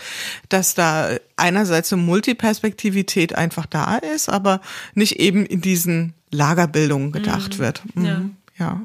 dass 0.49 0.75
da 0.75 1.09
einerseits 1.37 1.91
eine 1.91 2.03
Multiperspektivität 2.03 3.33
einfach 3.35 3.65
da 3.65 3.97
ist, 3.97 4.29
aber 4.29 4.61
nicht 4.93 5.19
eben 5.19 5.45
in 5.45 5.61
diesen 5.61 6.13
Lagerbildungen 6.29 7.11
gedacht 7.11 7.55
mhm. 7.55 7.59
wird. 7.59 7.81
Mhm. 7.95 8.05
Ja. 8.05 8.21
ja 8.59 8.81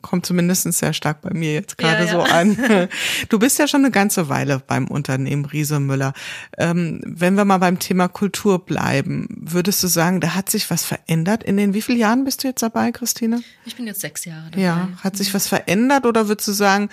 kommt 0.00 0.24
zumindest 0.26 0.72
sehr 0.72 0.92
stark 0.92 1.22
bei 1.22 1.34
mir 1.34 1.54
jetzt 1.54 1.76
gerade 1.76 2.04
ja, 2.04 2.12
ja. 2.12 2.12
so 2.12 2.20
an. 2.22 2.88
Du 3.28 3.38
bist 3.38 3.58
ja 3.58 3.66
schon 3.66 3.84
eine 3.84 3.90
ganze 3.90 4.28
Weile 4.28 4.62
beim 4.64 4.86
Unternehmen 4.86 5.44
Riese 5.44 5.80
Müller. 5.80 6.12
Ähm, 6.56 7.00
wenn 7.04 7.34
wir 7.34 7.44
mal 7.44 7.58
beim 7.58 7.78
Thema 7.78 8.08
Kultur 8.08 8.64
bleiben, 8.64 9.26
würdest 9.30 9.82
du 9.82 9.88
sagen, 9.88 10.20
da 10.20 10.34
hat 10.34 10.50
sich 10.50 10.70
was 10.70 10.84
verändert? 10.84 11.42
In 11.42 11.56
den 11.56 11.74
wie 11.74 11.82
vielen 11.82 11.98
Jahren 11.98 12.24
bist 12.24 12.44
du 12.44 12.48
jetzt 12.48 12.62
dabei, 12.62 12.92
Christine? 12.92 13.42
Ich 13.64 13.76
bin 13.76 13.86
jetzt 13.86 14.00
sechs 14.00 14.24
Jahre 14.24 14.50
dabei. 14.50 14.62
Ja, 14.62 14.88
hat 15.02 15.16
sich 15.16 15.34
was 15.34 15.48
verändert 15.48 16.06
oder 16.06 16.28
würdest 16.28 16.48
du 16.48 16.52
sagen, 16.52 16.90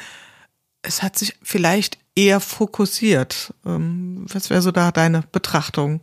es 0.81 1.03
hat 1.03 1.17
sich 1.17 1.35
vielleicht 1.43 1.99
eher 2.15 2.39
fokussiert? 2.39 3.53
Ähm, 3.65 4.25
was 4.31 4.49
wäre 4.49 4.61
so 4.61 4.71
da 4.71 4.91
deine 4.91 5.23
Betrachtung? 5.31 6.01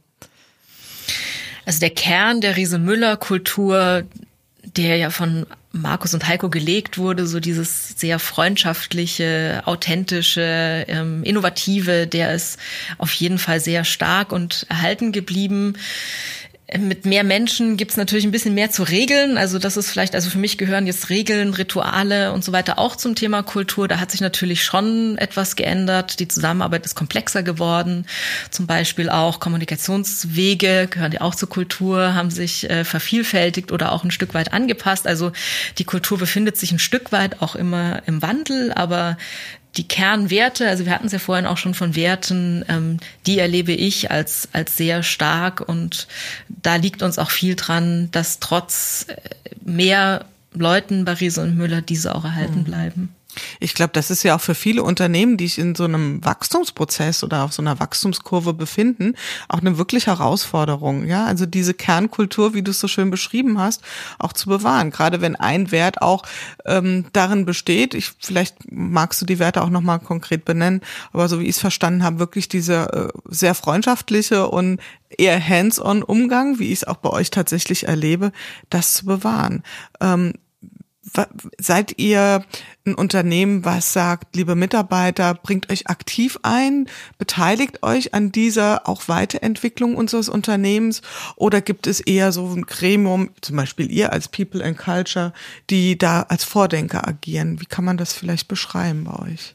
Also 1.64 1.80
der 1.80 1.90
Kern 1.90 2.40
der 2.40 2.56
Riese 2.56 2.78
Müller 2.78 3.16
Kultur, 3.16 4.04
der 4.64 4.96
ja 4.96 5.10
von 5.10 5.46
Markus 5.72 6.12
und 6.12 6.28
Heiko 6.28 6.50
gelegt 6.50 6.98
wurde, 6.98 7.26
so 7.26 7.40
dieses 7.40 7.88
sehr 7.98 8.18
freundschaftliche, 8.18 9.62
authentische, 9.64 10.84
ähm, 10.86 11.24
innovative, 11.24 12.06
der 12.06 12.34
ist 12.34 12.58
auf 12.98 13.12
jeden 13.14 13.38
Fall 13.38 13.58
sehr 13.58 13.84
stark 13.84 14.32
und 14.32 14.66
erhalten 14.68 15.12
geblieben 15.12 15.74
mit 16.78 17.06
mehr 17.06 17.24
Menschen 17.24 17.76
gibt's 17.76 17.96
natürlich 17.96 18.24
ein 18.24 18.30
bisschen 18.30 18.54
mehr 18.54 18.70
zu 18.70 18.82
regeln. 18.82 19.36
Also 19.36 19.58
das 19.58 19.76
ist 19.76 19.90
vielleicht, 19.90 20.14
also 20.14 20.30
für 20.30 20.38
mich 20.38 20.58
gehören 20.58 20.86
jetzt 20.86 21.10
Regeln, 21.10 21.54
Rituale 21.54 22.32
und 22.32 22.44
so 22.44 22.52
weiter 22.52 22.78
auch 22.78 22.96
zum 22.96 23.14
Thema 23.14 23.42
Kultur. 23.42 23.88
Da 23.88 24.00
hat 24.00 24.10
sich 24.10 24.20
natürlich 24.20 24.64
schon 24.64 25.18
etwas 25.18 25.56
geändert. 25.56 26.20
Die 26.20 26.28
Zusammenarbeit 26.28 26.84
ist 26.86 26.94
komplexer 26.94 27.42
geworden. 27.42 28.06
Zum 28.50 28.66
Beispiel 28.66 29.10
auch 29.10 29.40
Kommunikationswege 29.40 30.88
gehören 30.90 31.12
ja 31.12 31.20
auch 31.20 31.34
zur 31.34 31.48
Kultur, 31.48 32.14
haben 32.14 32.30
sich 32.30 32.68
äh, 32.70 32.84
vervielfältigt 32.84 33.72
oder 33.72 33.92
auch 33.92 34.04
ein 34.04 34.10
Stück 34.10 34.34
weit 34.34 34.52
angepasst. 34.52 35.06
Also 35.06 35.32
die 35.78 35.84
Kultur 35.84 36.18
befindet 36.18 36.56
sich 36.56 36.72
ein 36.72 36.78
Stück 36.78 37.12
weit 37.12 37.42
auch 37.42 37.54
immer 37.54 38.02
im 38.06 38.22
Wandel, 38.22 38.72
aber 38.72 39.16
die 39.76 39.88
Kernwerte, 39.88 40.68
also 40.68 40.84
wir 40.84 40.92
hatten 40.92 41.06
es 41.06 41.12
ja 41.12 41.18
vorhin 41.18 41.46
auch 41.46 41.56
schon 41.56 41.74
von 41.74 41.94
Werten, 41.96 42.64
ähm, 42.68 42.98
die 43.26 43.38
erlebe 43.38 43.72
ich 43.72 44.10
als, 44.10 44.48
als 44.52 44.76
sehr 44.76 45.02
stark 45.02 45.60
und 45.66 46.08
da 46.48 46.76
liegt 46.76 47.02
uns 47.02 47.18
auch 47.18 47.30
viel 47.30 47.56
dran, 47.56 48.08
dass 48.12 48.38
trotz 48.38 49.06
äh, 49.08 49.16
mehr 49.64 50.26
Leuten 50.52 51.04
bei 51.04 51.14
Riese 51.14 51.42
und 51.42 51.56
Müller 51.56 51.80
diese 51.80 52.14
auch 52.14 52.24
erhalten 52.24 52.60
mhm. 52.60 52.64
bleiben. 52.64 53.14
Ich 53.60 53.74
glaube, 53.74 53.92
das 53.92 54.10
ist 54.10 54.22
ja 54.22 54.36
auch 54.36 54.40
für 54.40 54.54
viele 54.54 54.82
Unternehmen, 54.82 55.36
die 55.36 55.48
sich 55.48 55.58
in 55.58 55.74
so 55.74 55.84
einem 55.84 56.24
Wachstumsprozess 56.24 57.24
oder 57.24 57.44
auf 57.44 57.52
so 57.52 57.62
einer 57.62 57.80
Wachstumskurve 57.80 58.54
befinden, 58.54 59.14
auch 59.48 59.60
eine 59.60 59.78
wirklich 59.78 60.06
Herausforderung. 60.06 61.06
Ja, 61.06 61.24
also 61.26 61.46
diese 61.46 61.74
Kernkultur, 61.74 62.54
wie 62.54 62.62
du 62.62 62.70
es 62.70 62.80
so 62.80 62.88
schön 62.88 63.10
beschrieben 63.10 63.58
hast, 63.58 63.82
auch 64.18 64.32
zu 64.32 64.48
bewahren. 64.48 64.90
Gerade 64.90 65.20
wenn 65.20 65.36
ein 65.36 65.70
Wert 65.70 66.02
auch 66.02 66.24
ähm, 66.66 67.06
darin 67.12 67.44
besteht. 67.44 67.94
Ich 67.94 68.12
vielleicht 68.20 68.70
magst 68.70 69.20
du 69.20 69.26
die 69.26 69.38
Werte 69.38 69.62
auch 69.62 69.70
noch 69.70 69.80
mal 69.80 69.98
konkret 69.98 70.44
benennen, 70.44 70.80
aber 71.12 71.28
so 71.28 71.40
wie 71.40 71.44
ich 71.44 71.56
es 71.56 71.60
verstanden 71.60 72.04
habe, 72.04 72.18
wirklich 72.18 72.48
dieser 72.48 73.08
äh, 73.08 73.08
sehr 73.28 73.54
freundschaftliche 73.54 74.48
und 74.48 74.80
eher 75.08 75.46
hands-on 75.46 76.02
Umgang, 76.02 76.58
wie 76.58 76.72
ich 76.72 76.80
es 76.80 76.84
auch 76.84 76.96
bei 76.96 77.10
euch 77.10 77.30
tatsächlich 77.30 77.86
erlebe, 77.86 78.32
das 78.70 78.94
zu 78.94 79.06
bewahren. 79.06 79.62
Ähm, 80.00 80.34
seid 81.58 81.98
ihr 81.98 82.44
ein 82.86 82.94
Unternehmen, 82.94 83.64
was 83.64 83.92
sagt, 83.92 84.34
liebe 84.34 84.54
Mitarbeiter, 84.54 85.34
bringt 85.34 85.70
euch 85.70 85.88
aktiv 85.88 86.38
ein, 86.42 86.88
beteiligt 87.18 87.82
euch 87.82 88.14
an 88.14 88.32
dieser 88.32 88.88
auch 88.88 89.08
Weiterentwicklung 89.08 89.96
unseres 89.96 90.28
Unternehmens 90.28 91.02
oder 91.36 91.60
gibt 91.60 91.86
es 91.86 92.00
eher 92.00 92.32
so 92.32 92.46
ein 92.46 92.62
Gremium, 92.62 93.30
zum 93.40 93.56
Beispiel 93.56 93.90
ihr 93.90 94.12
als 94.12 94.28
People 94.28 94.64
and 94.64 94.78
Culture, 94.78 95.32
die 95.70 95.98
da 95.98 96.22
als 96.22 96.44
Vordenker 96.44 97.06
agieren? 97.06 97.60
Wie 97.60 97.66
kann 97.66 97.84
man 97.84 97.96
das 97.96 98.12
vielleicht 98.12 98.48
beschreiben 98.48 99.04
bei 99.04 99.30
euch? 99.30 99.54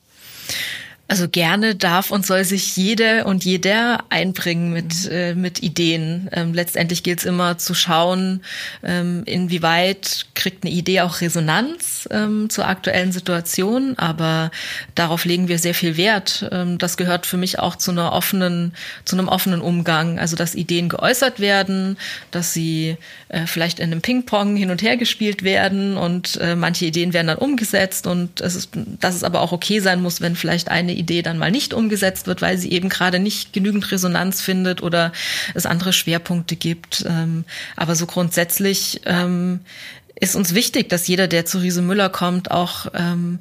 Also 1.10 1.30
gerne 1.30 1.76
darf 1.76 2.12
und 2.12 2.26
soll 2.26 2.44
sich 2.44 2.76
jede 2.76 3.24
und 3.24 3.46
jeder 3.46 4.04
einbringen 4.10 4.74
mit, 4.74 5.06
mhm. 5.06 5.12
äh, 5.12 5.36
mit 5.36 5.64
Ideen. 5.64 6.30
Ähm, 6.34 6.54
letztendlich 6.54 7.02
gilt 7.02 7.20
es 7.20 7.26
immer 7.26 7.58
zu 7.58 7.74
schauen, 7.74 8.42
ähm, 8.84 9.24
inwieweit 9.26 10.26
kriegt 10.36 10.66
eine 10.66 10.74
Idee 10.74 11.02
auch 11.02 11.22
Resonanz 11.22 12.10
ähm, 12.12 12.50
zur 12.50 12.68
aktuellen 12.68 13.14
Situation. 13.14 13.98
Aber 13.98 14.52
darauf 14.96 15.24
legen 15.24 15.48
wir 15.48 15.60
sehr 15.60 15.74
viel 15.74 15.96
Wert. 15.96 16.50
Ähm, 16.52 16.78
das 16.78 16.98
gehört 16.98 17.26
für 17.26 17.38
mich 17.38 17.58
auch 17.58 17.78
zu 17.78 17.92
einer 17.92 18.12
offenen, 18.12 18.74
zu 19.06 19.16
einem 19.16 19.30
offenen 19.30 19.62
Umgang. 19.62 20.20
Also 20.20 20.36
dass 20.36 20.56
Ideen 20.56 20.90
geäußert 20.90 21.40
werden, 21.40 21.98
dass 22.32 22.54
sie 22.54 22.98
äh, 23.30 23.46
vielleicht 23.46 23.80
in 23.80 23.92
einem 23.92 24.02
Ping-Pong 24.02 24.58
hin 24.58 24.72
und 24.72 24.82
her 24.82 24.98
gespielt 24.98 25.44
werden 25.44 25.96
und 25.96 26.36
äh, 26.42 26.56
manche 26.56 26.86
Ideen 26.86 27.14
werden 27.14 27.28
dann 27.28 27.38
umgesetzt 27.38 28.08
und 28.08 28.42
es 28.42 28.56
ist, 28.56 28.72
dass 29.00 29.16
es 29.16 29.24
aber 29.24 29.40
auch 29.40 29.54
okay 29.54 29.80
sein 29.80 30.02
muss, 30.02 30.20
wenn 30.20 30.36
vielleicht 30.36 30.70
eine 30.70 30.97
Idee 30.98 31.22
dann 31.22 31.38
mal 31.38 31.52
nicht 31.52 31.74
umgesetzt 31.74 32.28
wird, 32.28 32.42
weil 32.42 32.58
sie 32.58 32.72
eben 32.72 32.90
gerade 32.90 33.20
nicht 33.20 33.54
genügend 33.54 33.92
Resonanz 33.92 34.42
findet 34.42 34.82
oder 34.82 35.12
es 35.54 35.66
andere 35.66 35.94
Schwerpunkte 35.94 36.56
gibt. 36.56 37.06
Ähm, 37.08 37.46
aber 37.76 37.96
so 37.96 38.06
grundsätzlich 38.06 39.02
ähm, 39.06 39.62
ist 40.20 40.36
uns 40.36 40.54
wichtig, 40.54 40.90
dass 40.90 41.08
jeder, 41.08 41.28
der 41.28 41.46
zu 41.46 41.60
Riese 41.60 41.82
Müller 41.82 42.10
kommt, 42.10 42.52
auch 42.52 42.88
ähm, 42.94 43.40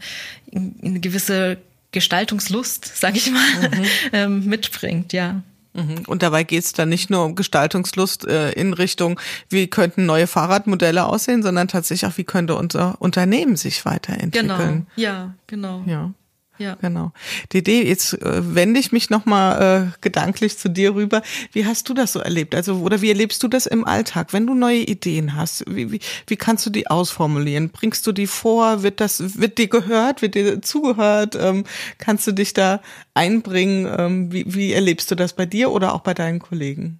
eine 0.52 1.00
gewisse 1.00 1.58
Gestaltungslust, 1.92 2.96
sage 2.96 3.16
ich 3.16 3.30
mal, 3.30 4.28
mhm. 4.28 4.44
mitbringt, 4.48 5.12
ja. 5.12 5.42
Mhm. 5.76 6.04
Und 6.06 6.22
dabei 6.22 6.42
geht 6.42 6.64
es 6.64 6.72
dann 6.72 6.88
nicht 6.88 7.10
nur 7.10 7.24
um 7.24 7.34
Gestaltungslust 7.34 8.26
äh, 8.26 8.52
in 8.52 8.72
Richtung, 8.72 9.20
wie 9.50 9.66
könnten 9.66 10.06
neue 10.06 10.26
Fahrradmodelle 10.26 11.04
aussehen, 11.06 11.42
sondern 11.42 11.68
tatsächlich 11.68 12.10
auch, 12.10 12.16
wie 12.16 12.24
könnte 12.24 12.54
unser 12.54 13.00
Unternehmen 13.00 13.56
sich 13.56 13.84
weiterentwickeln. 13.84 14.48
Genau, 14.48 14.86
ja, 14.96 15.34
genau. 15.46 15.84
Ja. 15.86 16.12
Ja. 16.58 16.76
Genau. 16.80 17.12
Dede, 17.52 17.84
jetzt 17.84 18.14
äh, 18.22 18.54
wende 18.54 18.80
ich 18.80 18.92
mich 18.92 19.10
nochmal 19.10 19.92
äh, 19.92 19.98
gedanklich 20.00 20.58
zu 20.58 20.68
dir 20.68 20.94
rüber. 20.94 21.22
Wie 21.52 21.66
hast 21.66 21.88
du 21.88 21.94
das 21.94 22.12
so 22.12 22.20
erlebt? 22.20 22.54
Also, 22.54 22.76
oder 22.76 23.02
wie 23.02 23.08
erlebst 23.08 23.42
du 23.42 23.48
das 23.48 23.66
im 23.66 23.84
Alltag, 23.84 24.32
wenn 24.32 24.46
du 24.46 24.54
neue 24.54 24.80
Ideen 24.80 25.34
hast? 25.34 25.64
Wie, 25.68 25.92
wie, 25.92 26.00
wie 26.26 26.36
kannst 26.36 26.64
du 26.66 26.70
die 26.70 26.88
ausformulieren? 26.88 27.70
Bringst 27.70 28.06
du 28.06 28.12
die 28.12 28.26
vor? 28.26 28.82
Wird 28.82 29.00
das, 29.00 29.38
wird 29.38 29.58
dir 29.58 29.68
gehört? 29.68 30.22
Wird 30.22 30.34
dir 30.34 30.62
zugehört? 30.62 31.36
Ähm, 31.38 31.64
kannst 31.98 32.26
du 32.26 32.32
dich 32.32 32.54
da 32.54 32.80
einbringen? 33.14 33.86
Ähm, 33.98 34.32
wie, 34.32 34.44
wie 34.54 34.72
erlebst 34.72 35.10
du 35.10 35.14
das 35.14 35.32
bei 35.34 35.46
dir 35.46 35.70
oder 35.70 35.94
auch 35.94 36.00
bei 36.00 36.14
deinen 36.14 36.38
Kollegen? 36.38 36.98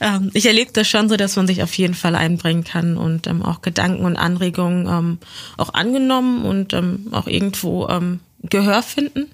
Ähm, 0.00 0.30
ich 0.34 0.46
erlebe 0.46 0.72
das 0.72 0.88
schon 0.88 1.08
so, 1.08 1.16
dass 1.16 1.36
man 1.36 1.46
sich 1.46 1.62
auf 1.62 1.74
jeden 1.74 1.94
Fall 1.94 2.14
einbringen 2.14 2.64
kann 2.64 2.96
und 2.96 3.26
ähm, 3.26 3.42
auch 3.42 3.60
Gedanken 3.62 4.04
und 4.04 4.16
Anregungen 4.16 4.86
ähm, 4.86 5.18
auch 5.56 5.74
angenommen 5.74 6.44
und 6.44 6.72
ähm, 6.72 7.08
auch 7.12 7.26
irgendwo 7.26 7.88
ähm, 7.88 8.20
Gehör 8.42 8.82
finden. 8.82 9.28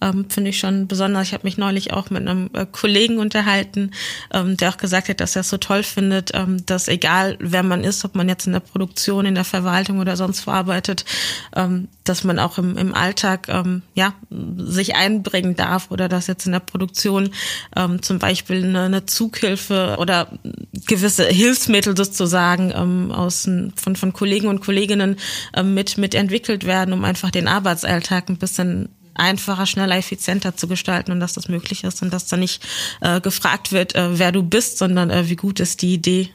Ähm, 0.00 0.28
Finde 0.28 0.50
ich 0.50 0.58
schon 0.58 0.88
besonders. 0.88 1.28
Ich 1.28 1.32
habe 1.32 1.44
mich 1.44 1.56
neulich 1.56 1.92
auch 1.92 2.10
mit 2.10 2.20
einem 2.20 2.50
äh, 2.52 2.66
Kollegen 2.70 3.18
unterhalten, 3.18 3.92
ähm, 4.32 4.56
der 4.56 4.68
auch 4.68 4.76
gesagt 4.76 5.08
hat, 5.08 5.20
dass 5.20 5.36
er 5.36 5.40
es 5.40 5.48
so 5.48 5.56
toll 5.56 5.82
findet, 5.82 6.32
ähm, 6.34 6.64
dass 6.66 6.88
egal 6.88 7.36
wer 7.40 7.62
man 7.62 7.82
ist, 7.82 8.04
ob 8.04 8.14
man 8.14 8.28
jetzt 8.28 8.46
in 8.46 8.52
der 8.52 8.60
Produktion, 8.60 9.24
in 9.24 9.34
der 9.34 9.44
Verwaltung 9.44 9.98
oder 9.98 10.16
sonst 10.16 10.46
wo 10.46 10.50
arbeitet, 10.50 11.06
ähm, 11.54 11.88
dass 12.04 12.24
man 12.24 12.38
auch 12.38 12.58
im, 12.58 12.76
im 12.76 12.94
Alltag 12.94 13.48
ähm, 13.48 13.82
ja 13.94 14.12
sich 14.58 14.96
einbringen 14.96 15.56
darf 15.56 15.90
oder 15.90 16.08
dass 16.08 16.26
jetzt 16.26 16.44
in 16.44 16.52
der 16.52 16.60
Produktion 16.60 17.30
ähm, 17.74 18.02
zum 18.02 18.18
Beispiel 18.18 18.64
eine, 18.64 18.82
eine 18.82 19.06
Zughilfe 19.06 19.96
oder 19.98 20.28
gewisse 20.86 21.24
Hilfsmittel 21.24 21.96
sozusagen 21.96 22.72
aus 23.12 23.48
von 23.76 23.96
von 23.96 24.12
Kollegen 24.12 24.48
und 24.48 24.60
Kolleginnen 24.60 25.16
mit 25.64 25.98
mit 25.98 26.14
entwickelt 26.14 26.64
werden, 26.64 26.92
um 26.92 27.04
einfach 27.04 27.30
den 27.30 27.48
Arbeitsalltag 27.48 28.28
ein 28.28 28.36
bisschen 28.36 28.88
einfacher, 29.16 29.66
schneller, 29.66 29.96
effizienter 29.96 30.56
zu 30.56 30.68
gestalten 30.68 31.12
und 31.12 31.20
dass 31.20 31.32
das 31.32 31.48
möglich 31.48 31.84
ist 31.84 32.02
und 32.02 32.12
dass 32.12 32.26
da 32.26 32.36
nicht 32.36 32.66
äh, 33.00 33.20
gefragt 33.20 33.72
wird, 33.72 33.94
äh, 33.94 34.18
wer 34.18 34.32
du 34.32 34.42
bist, 34.42 34.78
sondern 34.78 35.10
äh, 35.10 35.28
wie 35.28 35.36
gut 35.36 35.60
ist 35.60 35.82
die 35.82 35.94
Idee 35.94 36.30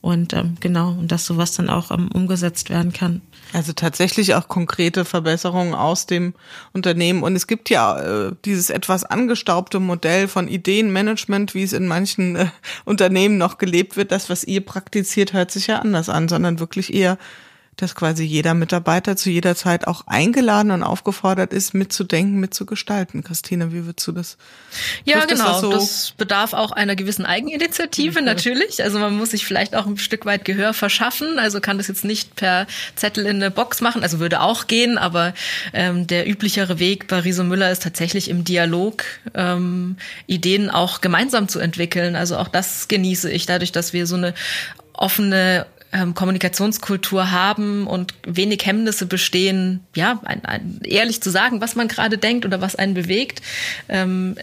und 0.00 0.32
ähm, 0.32 0.56
genau 0.60 0.90
und 0.90 1.12
dass 1.12 1.26
sowas 1.26 1.52
dann 1.52 1.68
auch 1.68 1.90
ähm, 1.90 2.08
umgesetzt 2.12 2.70
werden 2.70 2.92
kann. 2.92 3.20
Also 3.52 3.72
tatsächlich 3.72 4.34
auch 4.34 4.48
konkrete 4.48 5.04
Verbesserungen 5.04 5.74
aus 5.74 6.06
dem 6.06 6.34
Unternehmen. 6.72 7.22
Und 7.22 7.36
es 7.36 7.46
gibt 7.46 7.68
ja 7.68 8.28
äh, 8.28 8.32
dieses 8.44 8.70
etwas 8.70 9.04
angestaubte 9.04 9.80
Modell 9.80 10.28
von 10.28 10.48
Ideenmanagement, 10.48 11.54
wie 11.54 11.64
es 11.64 11.72
in 11.72 11.86
manchen 11.86 12.36
äh, 12.36 12.46
Unternehmen 12.84 13.38
noch 13.38 13.58
gelebt 13.58 13.96
wird. 13.96 14.12
Das, 14.12 14.30
was 14.30 14.44
ihr 14.44 14.64
praktiziert, 14.64 15.32
hört 15.32 15.50
sich 15.50 15.66
ja 15.66 15.80
anders 15.80 16.08
an, 16.08 16.28
sondern 16.28 16.60
wirklich 16.60 16.94
eher 16.94 17.18
dass 17.82 17.94
quasi 17.94 18.24
jeder 18.24 18.54
Mitarbeiter 18.54 19.16
zu 19.16 19.30
jeder 19.30 19.56
Zeit 19.56 19.86
auch 19.86 20.06
eingeladen 20.06 20.70
und 20.70 20.82
aufgefordert 20.82 21.52
ist, 21.52 21.74
mitzudenken, 21.74 22.38
mitzugestalten. 22.38 23.24
Christine, 23.24 23.72
wie 23.72 23.86
würdest 23.86 24.06
du 24.06 24.12
das? 24.12 24.36
Ja, 25.04 25.24
genau. 25.24 25.46
Das, 25.46 25.60
so? 25.60 25.70
das, 25.72 26.14
bedarf 26.16 26.52
auch 26.52 26.72
einer 26.72 26.96
gewissen 26.96 27.26
Eigeninitiative 27.26 28.18
okay. 28.18 28.24
natürlich. 28.24 28.82
Also 28.82 28.98
man 28.98 29.16
muss 29.16 29.30
sich 29.30 29.46
vielleicht 29.46 29.74
auch 29.74 29.86
ein 29.86 29.96
Stück 29.96 30.26
weit 30.26 30.44
Gehör 30.44 30.74
verschaffen. 30.74 31.38
Also 31.38 31.60
kann 31.60 31.78
das 31.78 31.88
jetzt 31.88 32.04
nicht 32.04 32.36
per 32.36 32.66
Zettel 32.96 33.26
in 33.26 33.36
eine 33.36 33.50
Box 33.50 33.80
machen. 33.80 34.02
Also 34.02 34.20
würde 34.20 34.40
auch 34.40 34.66
gehen, 34.66 34.98
aber 34.98 35.34
ähm, 35.72 36.06
der 36.06 36.28
üblichere 36.28 36.78
Weg 36.78 37.08
bei 37.08 37.20
Riso 37.20 37.44
Müller 37.44 37.70
ist 37.70 37.82
tatsächlich 37.82 38.28
im 38.28 38.44
Dialog 38.44 39.04
ähm, 39.34 39.96
Ideen 40.26 40.70
auch 40.70 41.00
gemeinsam 41.00 41.48
zu 41.48 41.58
entwickeln. 41.58 42.16
Also 42.16 42.36
auch 42.36 42.48
das 42.48 42.88
genieße 42.88 43.30
ich 43.30 43.46
dadurch, 43.46 43.72
dass 43.72 43.92
wir 43.92 44.06
so 44.06 44.16
eine 44.16 44.34
offene 44.92 45.66
ähm, 45.92 46.14
Kommunikationskultur 46.14 47.30
haben 47.30 47.86
und 47.86 48.14
wenig 48.24 48.64
Hemmnisse 48.64 49.06
bestehen, 49.06 49.80
ja, 49.94 50.20
ein, 50.24 50.44
ein, 50.44 50.80
ehrlich 50.84 51.20
zu 51.20 51.30
sagen, 51.30 51.60
was 51.60 51.74
man 51.74 51.88
gerade 51.88 52.18
denkt 52.18 52.44
oder 52.44 52.60
was 52.60 52.76
einen 52.76 52.94
bewegt, 52.94 53.42
ähm, 53.88 54.36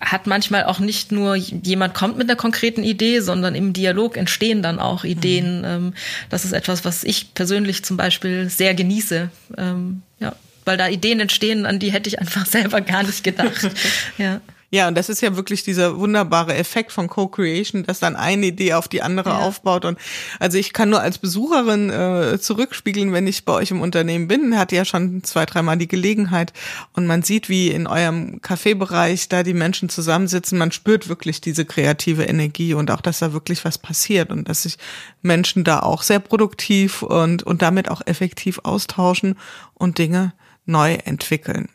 hat 0.00 0.26
manchmal 0.26 0.64
auch 0.64 0.78
nicht 0.78 1.12
nur 1.12 1.34
jemand 1.36 1.94
kommt 1.94 2.18
mit 2.18 2.28
einer 2.28 2.36
konkreten 2.36 2.82
Idee, 2.82 3.20
sondern 3.20 3.54
im 3.54 3.72
Dialog 3.72 4.16
entstehen 4.16 4.62
dann 4.62 4.78
auch 4.78 5.04
Ideen. 5.04 5.58
Mhm. 5.58 5.64
Ähm, 5.64 5.94
das 6.28 6.44
ist 6.44 6.52
etwas, 6.52 6.84
was 6.84 7.04
ich 7.04 7.34
persönlich 7.34 7.84
zum 7.84 7.96
Beispiel 7.96 8.50
sehr 8.50 8.74
genieße. 8.74 9.30
Ähm, 9.56 10.02
ja, 10.18 10.34
weil 10.64 10.76
da 10.76 10.88
Ideen 10.88 11.20
entstehen, 11.20 11.64
an 11.64 11.78
die 11.78 11.92
hätte 11.92 12.08
ich 12.08 12.18
einfach 12.18 12.46
selber 12.46 12.80
gar 12.80 13.02
nicht 13.02 13.24
gedacht. 13.24 13.70
ja. 14.18 14.40
Ja, 14.76 14.88
und 14.88 14.94
das 14.94 15.08
ist 15.08 15.22
ja 15.22 15.36
wirklich 15.36 15.62
dieser 15.62 15.98
wunderbare 15.98 16.54
Effekt 16.54 16.92
von 16.92 17.08
Co-Creation, 17.08 17.84
dass 17.84 17.98
dann 17.98 18.14
eine 18.14 18.44
Idee 18.44 18.74
auf 18.74 18.88
die 18.88 19.00
andere 19.00 19.30
ja. 19.30 19.38
aufbaut. 19.38 19.86
Und 19.86 19.98
also 20.38 20.58
ich 20.58 20.74
kann 20.74 20.90
nur 20.90 21.00
als 21.00 21.16
Besucherin 21.16 21.88
äh, 21.88 22.38
zurückspiegeln, 22.38 23.10
wenn 23.14 23.26
ich 23.26 23.46
bei 23.46 23.54
euch 23.54 23.70
im 23.70 23.80
Unternehmen 23.80 24.28
bin, 24.28 24.58
hatte 24.58 24.76
ja 24.76 24.84
schon 24.84 25.24
zwei, 25.24 25.46
dreimal 25.46 25.78
die 25.78 25.88
Gelegenheit 25.88 26.52
und 26.92 27.06
man 27.06 27.22
sieht, 27.22 27.48
wie 27.48 27.68
in 27.68 27.86
eurem 27.86 28.42
Kaffeebereich 28.42 29.30
da 29.30 29.42
die 29.42 29.54
Menschen 29.54 29.88
zusammensitzen. 29.88 30.58
Man 30.58 30.72
spürt 30.72 31.08
wirklich 31.08 31.40
diese 31.40 31.64
kreative 31.64 32.24
Energie 32.24 32.74
und 32.74 32.90
auch, 32.90 33.00
dass 33.00 33.20
da 33.20 33.32
wirklich 33.32 33.64
was 33.64 33.78
passiert 33.78 34.30
und 34.30 34.46
dass 34.46 34.64
sich 34.64 34.76
Menschen 35.22 35.64
da 35.64 35.80
auch 35.80 36.02
sehr 36.02 36.20
produktiv 36.20 37.00
und, 37.00 37.44
und 37.44 37.62
damit 37.62 37.90
auch 37.90 38.02
effektiv 38.04 38.60
austauschen 38.62 39.38
und 39.72 39.96
Dinge 39.96 40.34
neu 40.66 40.98
entwickeln 41.06 41.70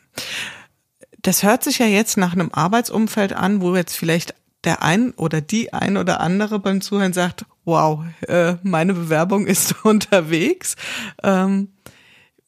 das 1.22 1.42
hört 1.42 1.64
sich 1.64 1.78
ja 1.78 1.86
jetzt 1.86 2.16
nach 2.16 2.32
einem 2.32 2.50
Arbeitsumfeld 2.52 3.32
an, 3.32 3.60
wo 3.60 3.74
jetzt 3.74 3.96
vielleicht 3.96 4.34
der 4.64 4.82
ein 4.82 5.12
oder 5.12 5.40
die 5.40 5.72
ein 5.72 5.96
oder 5.96 6.20
andere 6.20 6.58
beim 6.58 6.80
Zuhören 6.80 7.12
sagt, 7.12 7.44
wow, 7.64 8.04
äh, 8.28 8.54
meine 8.62 8.94
Bewerbung 8.94 9.46
ist 9.46 9.74
unterwegs. 9.84 10.76
Ähm, 11.22 11.68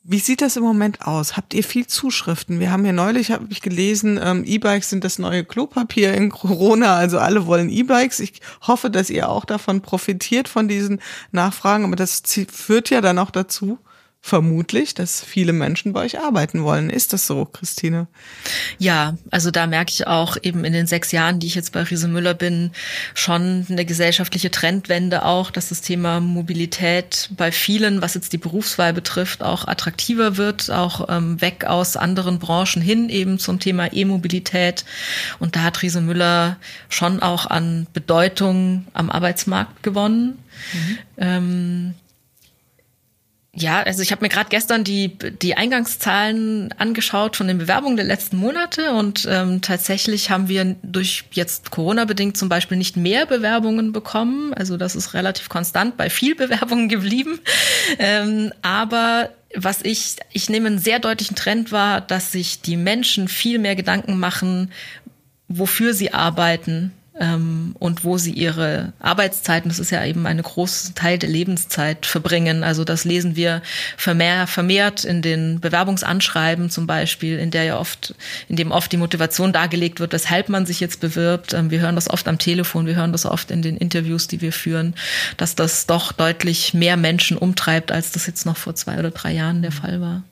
wie 0.06 0.18
sieht 0.18 0.42
das 0.42 0.56
im 0.56 0.62
Moment 0.62 1.06
aus? 1.06 1.34
Habt 1.34 1.54
ihr 1.54 1.64
viel 1.64 1.87
Zuschriften? 1.87 2.60
Wir 2.60 2.70
haben 2.70 2.84
ja 2.84 2.92
neulich, 2.92 3.30
habe 3.30 3.46
ich 3.48 3.62
gelesen, 3.62 4.20
ähm, 4.22 4.44
E-Bikes 4.44 4.90
sind 4.90 5.02
das 5.02 5.18
neue 5.18 5.44
Klopapier 5.44 6.12
in 6.12 6.28
Corona, 6.28 6.94
also 6.94 7.18
alle 7.18 7.46
wollen 7.46 7.70
E-Bikes. 7.70 8.20
Ich 8.20 8.42
hoffe, 8.66 8.90
dass 8.90 9.08
ihr 9.08 9.30
auch 9.30 9.46
davon 9.46 9.80
profitiert, 9.80 10.46
von 10.46 10.68
diesen 10.68 11.00
Nachfragen, 11.32 11.84
aber 11.84 11.96
das 11.96 12.22
führt 12.52 12.90
ja 12.90 13.00
dann 13.00 13.18
auch 13.18 13.30
dazu, 13.30 13.78
vermutlich, 14.26 14.94
dass 14.94 15.22
viele 15.22 15.52
Menschen 15.52 15.92
bei 15.92 16.00
euch 16.00 16.18
arbeiten 16.18 16.64
wollen. 16.64 16.88
Ist 16.88 17.12
das 17.12 17.26
so, 17.26 17.44
Christine? 17.44 18.06
Ja, 18.78 19.18
also 19.30 19.50
da 19.50 19.66
merke 19.66 19.90
ich 19.90 20.06
auch 20.06 20.38
eben 20.40 20.64
in 20.64 20.72
den 20.72 20.87
sechs 20.87 21.12
Jahren, 21.12 21.40
die 21.40 21.46
ich 21.46 21.54
jetzt 21.54 21.72
bei 21.72 21.82
Riese 21.82 22.08
Müller 22.08 22.32
bin, 22.32 22.70
schon 23.12 23.66
eine 23.68 23.84
gesellschaftliche 23.84 24.50
Trendwende 24.50 25.26
auch, 25.26 25.50
dass 25.50 25.68
das 25.68 25.82
Thema 25.82 26.20
Mobilität 26.20 27.28
bei 27.37 27.52
vielen, 27.52 28.00
was 28.00 28.14
jetzt 28.14 28.32
die 28.32 28.38
Berufswahl 28.38 28.94
betrifft, 28.94 29.42
auch 29.42 29.68
attraktiver 29.68 30.38
wird, 30.38 30.70
auch 30.70 31.06
ähm, 31.10 31.42
weg 31.42 31.66
aus 31.66 31.98
anderen 31.98 32.38
Branchen 32.38 32.80
hin 32.80 33.10
eben 33.10 33.38
zum 33.38 33.60
Thema 33.60 33.92
E-Mobilität. 33.92 34.87
Und 35.38 35.54
da 35.54 35.64
hat 35.64 35.82
Riese 35.82 36.00
Müller 36.00 36.56
schon 36.88 37.20
auch 37.20 37.44
an 37.44 37.87
Bedeutung 37.92 38.87
am 38.94 39.10
Arbeitsmarkt 39.10 39.82
gewonnen. 39.82 40.38
Mhm. 40.72 40.98
Ähm, 41.18 41.94
Ja, 43.56 43.82
also 43.82 44.02
ich 44.02 44.10
habe 44.10 44.24
mir 44.24 44.28
gerade 44.28 44.48
gestern 44.50 44.82
die, 44.82 45.16
die 45.16 45.54
Eingangszahlen 45.56 46.72
angeschaut 46.76 47.36
von 47.36 47.46
den 47.46 47.58
Bewerbungen 47.58 47.96
der 47.96 48.04
letzten 48.04 48.36
Monate 48.36 48.92
und 48.92 49.28
ähm, 49.30 49.60
tatsächlich 49.60 50.30
haben 50.30 50.48
wir 50.48 50.74
durch 50.82 51.24
jetzt 51.30 51.70
Corona-bedingt 51.70 52.36
zum 52.36 52.48
Beispiel 52.48 52.76
nicht 52.76 52.96
mehr 52.96 53.26
Bewerbungen 53.26 53.92
bekommen. 53.92 54.52
Also 54.54 54.76
das 54.76 54.96
ist 54.96 55.14
relativ 55.14 55.48
konstant 55.48 55.96
bei 55.96 56.10
viel 56.10 56.34
Bewerbungen 56.36 56.88
geblieben. 56.88 57.38
Ähm, 58.00 58.52
aber 58.62 59.30
was 59.54 59.82
ich, 59.82 60.16
ich 60.32 60.48
nehme 60.48 60.66
einen 60.66 60.78
sehr 60.80 60.98
deutlichen 60.98 61.36
Trend 61.36 61.70
wahr, 61.70 62.00
dass 62.00 62.32
sich 62.32 62.60
die 62.60 62.76
Menschen 62.76 63.28
viel 63.28 63.60
mehr 63.60 63.76
Gedanken 63.76 64.18
machen, 64.18 64.72
wofür 65.46 65.94
sie 65.94 66.12
arbeiten 66.12 66.92
ähm, 67.18 67.77
und 67.79 68.05
wo 68.05 68.18
sie 68.18 68.33
ihre 68.33 68.92
Arbeitszeiten, 68.98 69.68
das 69.68 69.79
ist 69.79 69.90
ja 69.90 70.05
eben 70.05 70.27
ein 70.27 70.42
großer 70.42 70.94
Teil 70.94 71.18
der 71.18 71.29
Lebenszeit, 71.29 72.07
verbringen. 72.07 72.64
Also 72.64 72.85
das 72.85 73.05
lesen 73.05 73.37
wir 73.37 73.62
vermehr, 73.96 74.46
vermehrt 74.46 75.05
in 75.05 75.22
den 75.22 75.61
Bewerbungsanschreiben 75.61 76.70
zum 76.70 76.87
Beispiel, 76.87 77.38
in 77.38 77.50
der 77.50 77.64
ja 77.64 77.79
oft, 77.79 78.14
in 78.48 78.57
dem 78.57 78.72
oft 78.72 78.90
die 78.90 78.96
Motivation 78.96 79.53
dargelegt 79.53 80.00
wird, 80.00 80.12
weshalb 80.12 80.48
man 80.48 80.66
sich 80.66 80.81
jetzt 80.81 81.00
bewirbt. 81.00 81.53
Ähm, 81.53 81.70
wir 81.70 81.81
hören 81.81 81.94
das 81.94 82.11
oft 82.11 82.27
am 82.27 82.38
Telefon, 82.38 82.87
wir 82.87 82.96
hören 82.96 83.12
das 83.12 83.27
oft 83.27 83.50
in 83.50 83.62
den 83.62 83.77
Interviews, 83.77 84.27
die 84.27 84.40
wir 84.40 84.53
führen, 84.53 84.94
dass 85.37 85.55
das 85.55 85.87
doch 85.87 86.12
deutlich 86.12 86.74
mehr 86.74 86.96
Menschen 86.96 87.37
umtreibt, 87.37 87.92
als 87.92 88.11
das 88.11 88.27
jetzt 88.27 88.44
noch 88.44 88.57
vor 88.57 88.74
zwei 88.74 88.98
oder 88.98 89.11
drei 89.11 89.33
Jahren 89.33 89.62
der 89.62 89.72
Fall 89.72 90.00
war. 90.00 90.24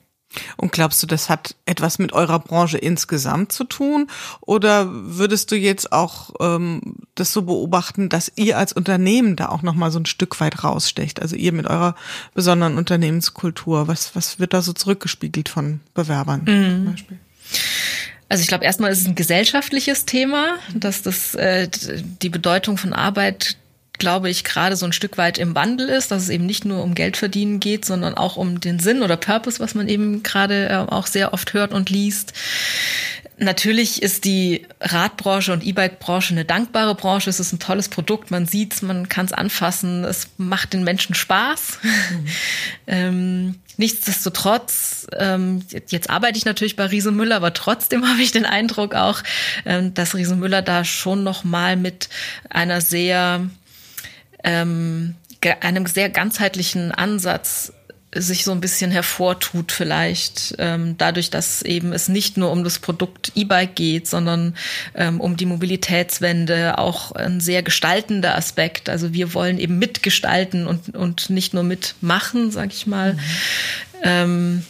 Und 0.57 0.73
glaubst 0.73 1.03
du, 1.03 1.07
das 1.07 1.29
hat 1.29 1.55
etwas 1.67 1.99
mit 1.99 2.13
eurer 2.13 2.39
Branche 2.39 2.79
insgesamt 2.79 3.53
zu 3.53 3.65
tun? 3.65 4.09
Oder 4.41 4.89
würdest 4.91 5.51
du 5.51 5.57
jetzt 5.57 5.93
auch 5.93 6.31
ähm, 6.41 6.97
das 7.15 7.33
so 7.33 7.43
beobachten, 7.43 8.09
dass 8.09 8.33
ihr 8.37 8.59
als 8.59 8.73
Unternehmen 8.73 9.37
da 9.37 9.49
auch 9.49 9.63
nochmal 9.63 9.91
so 9.91 9.99
ein 9.99 10.07
Stück 10.07 10.41
weit 10.41 10.65
rausstecht? 10.65 11.21
Also 11.21 11.37
ihr 11.37 11.53
mit 11.53 11.67
eurer 11.67 11.95
besonderen 12.35 12.77
Unternehmenskultur. 12.79 13.89
Was, 13.89 14.15
was 14.17 14.39
wird 14.39 14.55
da 14.55 14.63
so 14.63 14.73
zurückgespiegelt 14.73 15.49
von 15.49 15.81
Bewerbern 15.95 16.43
mhm. 16.45 16.75
zum 16.75 16.85
Beispiel? 16.93 17.19
Also 18.29 18.41
ich 18.41 18.49
glaube, 18.49 18.65
erstmal 18.65 18.91
ist 18.91 19.03
es 19.03 19.07
ein 19.07 19.15
gesellschaftliches 19.15 20.07
Thema, 20.07 20.57
dass 20.75 21.03
das 21.03 21.35
äh, 21.35 21.69
die 22.23 22.31
Bedeutung 22.31 22.79
von 22.79 22.95
Arbeit 22.95 23.59
glaube 23.99 24.31
ich, 24.31 24.45
gerade 24.45 24.77
so 24.77 24.87
ein 24.87 24.93
Stück 24.93 25.19
weit 25.19 25.39
im 25.39 25.55
Wandel 25.55 25.89
ist, 25.89 26.11
dass 26.11 26.25
es 26.25 26.29
eben 26.29 26.47
nicht 26.47 26.65
nur 26.65 26.83
um 26.83 26.95
Geld 26.95 27.17
verdienen 27.17 27.61
geht, 27.61 27.85
sondern 27.85 28.15
auch 28.15 28.37
um 28.37 28.61
den 28.61 28.79
Sinn 28.79 29.03
oder 29.03 29.17
Purpose, 29.17 29.61
was 29.61 29.75
man 29.75 29.89
eben 29.89 30.23
gerade 30.23 30.69
äh, 30.69 30.93
auch 30.93 31.07
sehr 31.07 31.33
oft 31.33 31.53
hört 31.53 31.73
und 31.73 31.91
liest. 31.91 32.33
Natürlich 33.39 34.03
ist 34.03 34.25
die 34.25 34.67
Radbranche 34.81 35.53
und 35.53 35.65
E-Bike-Branche 35.65 36.35
eine 36.35 36.45
dankbare 36.45 36.95
Branche. 36.95 37.31
Es 37.31 37.41
ist 37.41 37.53
ein 37.53 37.59
tolles 37.59 37.89
Produkt, 37.89 38.31
man 38.31 38.47
sieht's, 38.47 38.83
man 38.83 39.09
kann 39.09 39.27
es 39.27 39.33
anfassen, 39.33 40.05
es 40.05 40.29
macht 40.37 40.75
den 40.75 40.85
Menschen 40.85 41.15
Spaß. 41.15 41.79
Mhm. 41.83 42.27
ähm, 42.87 43.55
nichtsdestotrotz, 43.79 45.07
ähm, 45.19 45.65
jetzt 45.89 46.11
arbeite 46.11 46.39
ich 46.39 46.45
natürlich 46.45 46.77
bei 46.77 46.87
Riese 46.87 47.11
Müller, 47.11 47.37
aber 47.37 47.53
trotzdem 47.53 48.07
habe 48.09 48.23
ich 48.23 48.33
den 48.33 48.47
Eindruck 48.47 48.95
auch, 48.95 49.23
ähm, 49.65 49.93
dass 49.95 50.15
Riese 50.15 50.37
Müller 50.37 50.63
da 50.63 50.85
schon 50.85 51.25
noch 51.25 51.43
mal 51.43 51.77
mit 51.77 52.09
einer 52.49 52.81
sehr 52.81 53.49
ähm, 54.45 55.15
einem 55.61 55.87
sehr 55.87 56.09
ganzheitlichen 56.09 56.93
Ansatz 56.93 57.73
sich 58.15 58.45
so 58.45 58.53
ein 58.53 58.61
bisschen 58.61 58.91
hervortut 58.91 59.73
vielleicht 59.73 60.55
ähm, 60.59 60.97
dadurch, 60.99 61.31
dass 61.31 61.63
eben 61.63 61.93
es 61.93 62.09
nicht 62.09 62.37
nur 62.37 62.51
um 62.51 62.63
das 62.63 62.79
Produkt 62.79 63.33
E-Bike 63.35 63.75
geht, 63.75 64.07
sondern 64.07 64.55
ähm, 64.95 65.19
um 65.21 65.37
die 65.37 65.47
Mobilitätswende, 65.47 66.79
auch 66.79 67.13
ein 67.13 67.41
sehr 67.41 67.63
gestaltender 67.63 68.37
Aspekt. 68.37 68.91
Also 68.91 69.15
wir 69.15 69.33
wollen 69.33 69.59
eben 69.59 69.79
mitgestalten 69.79 70.67
und, 70.67 70.95
und 70.95 71.31
nicht 71.31 71.55
nur 71.55 71.63
mitmachen, 71.63 72.51
sag 72.51 72.73
ich 72.73 72.87
mal. 72.87 73.15
Mhm. 73.15 73.21
Ähm, 74.03 74.63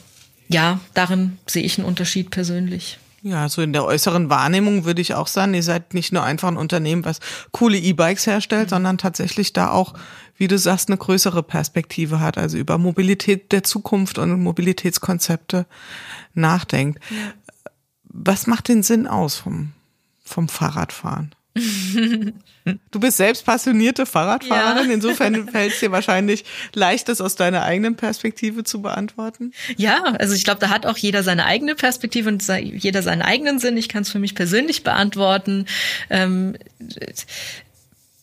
ja, 0.49 0.81
darin 0.95 1.39
sehe 1.47 1.65
ich 1.65 1.79
einen 1.79 1.89
Unterschied 1.89 2.31
persönlich. 2.31 2.99
Ja, 3.25 3.49
so 3.49 3.63
in 3.63 3.73
der 3.73 3.85
äußeren 3.85 4.31
Wahrnehmung 4.31 4.85
würde 4.85 5.01
ich 5.01 5.15
auch 5.15 5.29
sagen, 5.29 5.55
ihr 5.55 5.63
seid 5.63 5.95
nicht 5.95 6.13
nur 6.13 6.25
einfach 6.25 6.49
ein 6.49 6.57
Unternehmen, 6.57 7.05
was 7.05 7.21
coole 7.53 7.79
E-Bikes 7.79 8.27
herstellt, 8.27 8.67
mhm. 8.67 8.71
sondern 8.71 8.99
tatsächlich 8.99 9.53
da 9.53 9.71
auch, 9.71 9.95
wie 10.37 10.49
du 10.49 10.59
sagst, 10.59 10.89
eine 10.89 10.99
größere 10.99 11.45
Perspektive 11.45 12.19
hat, 12.19 12.37
also 12.37 12.59
über 12.59 12.79
Mobilität 12.79 13.53
der 13.53 13.63
Zukunft 13.63 14.19
und 14.19 14.43
Mobilitätskonzepte 14.43 15.67
nachdenkt. 16.35 17.01
Ja. 17.11 17.17
Was 18.05 18.49
macht 18.49 18.67
den 18.69 18.83
Sinn 18.83 19.07
aus 19.07 19.37
vom, 19.37 19.73
vom 20.25 20.49
Fahrradfahren? 20.49 21.33
Du 22.93 23.01
bist 23.01 23.17
selbst 23.17 23.45
passionierte 23.45 24.07
Fahrradfahrerin, 24.07 24.89
ja. 24.89 24.95
insofern 24.95 25.49
fällt 25.49 25.73
es 25.73 25.81
dir 25.81 25.91
wahrscheinlich 25.91 26.45
leicht, 26.75 27.09
das 27.09 27.21
aus 27.21 27.35
deiner 27.35 27.65
eigenen 27.65 27.97
Perspektive 27.97 28.63
zu 28.63 28.81
beantworten. 28.81 29.53
Ja, 29.77 30.03
also 30.19 30.35
ich 30.35 30.45
glaube, 30.45 30.61
da 30.61 30.71
hat 30.71 30.87
auch 30.87 30.97
jeder 30.97 31.25
seine 31.25 31.45
eigene 31.45 31.75
Perspektive 31.75 32.29
und 32.29 32.47
jeder 32.49 33.03
seinen 33.03 33.23
eigenen 33.23 33.59
Sinn. 33.59 33.77
Ich 33.77 33.89
kann 33.89 34.03
es 34.03 34.11
für 34.11 34.21
mich 34.21 34.35
persönlich 34.37 34.85
beantworten. 34.85 35.67
Ähm, 36.09 36.57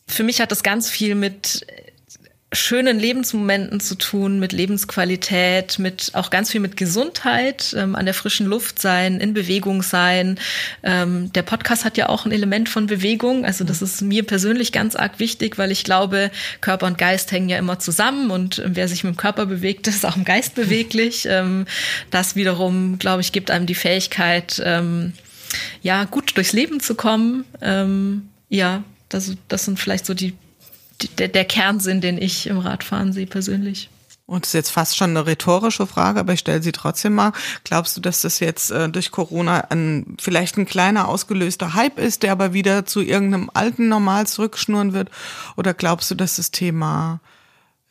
für 0.07 0.23
mich 0.23 0.39
hat 0.39 0.51
das 0.51 0.63
ganz 0.63 0.89
viel 0.89 1.15
mit 1.15 1.65
schönen 2.51 2.97
Lebensmomenten 2.99 3.79
zu 3.79 3.93
tun, 3.93 4.39
mit 4.39 4.53
Lebensqualität, 4.53 5.77
mit 5.77 6.11
auch 6.13 6.31
ganz 6.31 6.49
viel 6.49 6.61
mit 6.61 6.77
Gesundheit, 6.77 7.75
ähm, 7.77 7.95
an 7.95 8.05
der 8.05 8.15
frischen 8.15 8.47
Luft 8.47 8.79
sein, 8.79 9.19
in 9.19 9.35
Bewegung 9.35 9.83
sein. 9.83 10.39
Ähm, 10.81 11.31
der 11.33 11.43
Podcast 11.43 11.85
hat 11.85 11.95
ja 11.97 12.09
auch 12.09 12.25
ein 12.25 12.31
Element 12.31 12.67
von 12.67 12.87
Bewegung. 12.87 13.45
Also 13.45 13.63
das 13.63 13.83
ist 13.83 14.01
mir 14.01 14.23
persönlich 14.23 14.71
ganz 14.71 14.95
arg 14.95 15.19
wichtig, 15.19 15.59
weil 15.59 15.71
ich 15.71 15.83
glaube, 15.83 16.31
Körper 16.59 16.87
und 16.87 16.97
Geist 16.97 17.31
hängen 17.31 17.49
ja 17.49 17.57
immer 17.57 17.77
zusammen 17.77 18.31
und 18.31 18.63
wer 18.65 18.87
sich 18.87 19.03
mit 19.03 19.13
dem 19.13 19.17
Körper 19.17 19.45
bewegt, 19.45 19.87
ist 19.87 20.05
auch 20.05 20.17
im 20.17 20.25
Geist 20.25 20.55
beweglich. 20.55 21.27
Ähm, 21.29 21.65
das 22.09 22.35
wiederum, 22.35 22.97
glaube 22.97 23.21
ich, 23.21 23.31
gibt 23.31 23.51
einem 23.51 23.67
die 23.67 23.75
Fähigkeit, 23.75 24.59
ähm, 24.65 25.13
ja, 25.83 26.05
gut 26.05 26.35
durchs 26.35 26.53
Leben 26.53 26.79
zu 26.79 26.95
kommen. 26.95 27.45
Ähm, 27.61 28.29
ja, 28.49 28.83
das, 29.09 29.33
das 29.47 29.65
sind 29.65 29.79
vielleicht 29.79 30.07
so 30.07 30.15
die 30.15 30.33
der, 31.17 31.27
der 31.27 31.45
Kernsinn, 31.45 32.01
den 32.01 32.17
ich 32.21 32.47
im 32.47 32.57
Radfahren 32.57 33.13
sehe 33.13 33.27
persönlich. 33.27 33.89
Und 34.29 34.45
das 34.45 34.49
ist 34.49 34.53
jetzt 34.53 34.69
fast 34.69 34.95
schon 34.95 35.09
eine 35.09 35.25
rhetorische 35.25 35.87
Frage, 35.87 36.19
aber 36.19 36.33
ich 36.33 36.41
stelle 36.41 36.61
sie 36.61 36.71
trotzdem 36.71 37.15
mal. 37.15 37.33
Glaubst 37.63 37.97
du, 37.97 38.01
dass 38.01 38.21
das 38.21 38.39
jetzt 38.39 38.69
äh, 38.69 38.87
durch 38.87 39.09
Corona 39.09 39.61
ein, 39.71 40.17
vielleicht 40.21 40.55
ein 40.57 40.67
kleiner 40.67 41.07
ausgelöster 41.07 41.73
Hype 41.73 41.97
ist, 41.97 42.21
der 42.21 42.31
aber 42.33 42.53
wieder 42.53 42.85
zu 42.85 43.01
irgendeinem 43.01 43.49
alten 43.51 43.87
Normal 43.87 44.27
zurückschnurren 44.27 44.93
wird? 44.93 45.09
Oder 45.57 45.73
glaubst 45.73 46.11
du, 46.11 46.15
dass 46.15 46.35
das 46.35 46.51
Thema 46.51 47.21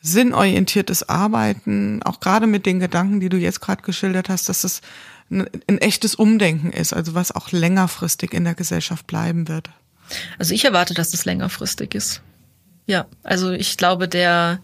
sinnorientiertes 0.01 1.09
Arbeiten, 1.09 2.05
auch 2.05 2.21
gerade 2.21 2.47
mit 2.47 2.67
den 2.67 2.79
Gedanken, 2.79 3.19
die 3.19 3.31
du 3.31 3.37
jetzt 3.37 3.61
gerade 3.61 3.83
geschildert 3.83 4.29
hast, 4.29 4.49
dass 4.49 4.63
das 4.63 4.81
ein, 5.33 5.49
ein 5.67 5.79
echtes 5.79 6.15
Umdenken 6.15 6.71
ist, 6.71 6.93
also 6.93 7.15
was 7.15 7.33
auch 7.33 7.51
längerfristig 7.51 8.33
in 8.33 8.45
der 8.45 8.55
Gesellschaft 8.55 9.09
bleiben 9.09 9.49
wird? 9.49 9.71
Also 10.39 10.55
ich 10.55 10.65
erwarte, 10.65 10.95
dass 10.95 11.13
es 11.13 11.25
längerfristig 11.25 11.97
ist. 11.97 12.23
Ja, 12.89 13.07
also 13.23 13.53
ich 13.53 13.77
glaube, 13.77 14.09
der, 14.09 14.61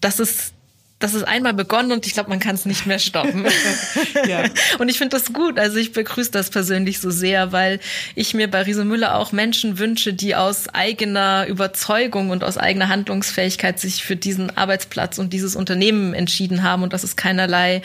das 0.00 0.18
ist, 0.18 0.52
das 0.98 1.14
ist 1.14 1.22
einmal 1.22 1.54
begonnen 1.54 1.92
und 1.92 2.04
ich 2.04 2.14
glaube, 2.14 2.30
man 2.30 2.40
kann 2.40 2.56
es 2.56 2.66
nicht 2.66 2.84
mehr 2.84 2.98
stoppen. 2.98 3.46
ja. 4.28 4.44
Und 4.80 4.88
ich 4.88 4.98
finde 4.98 5.16
das 5.16 5.32
gut. 5.32 5.56
Also 5.56 5.78
ich 5.78 5.92
begrüße 5.92 6.32
das 6.32 6.50
persönlich 6.50 6.98
so 6.98 7.10
sehr, 7.10 7.52
weil 7.52 7.78
ich 8.16 8.34
mir 8.34 8.50
bei 8.50 8.62
Riese 8.62 8.84
Müller 8.84 9.16
auch 9.16 9.30
Menschen 9.30 9.78
wünsche, 9.78 10.12
die 10.12 10.34
aus 10.34 10.68
eigener 10.68 11.46
Überzeugung 11.46 12.30
und 12.30 12.42
aus 12.42 12.58
eigener 12.58 12.88
Handlungsfähigkeit 12.88 13.78
sich 13.78 14.02
für 14.02 14.16
diesen 14.16 14.56
Arbeitsplatz 14.56 15.18
und 15.18 15.32
dieses 15.32 15.54
Unternehmen 15.54 16.14
entschieden 16.14 16.64
haben 16.64 16.82
und 16.82 16.92
dass 16.92 17.04
es 17.04 17.14
keinerlei 17.14 17.82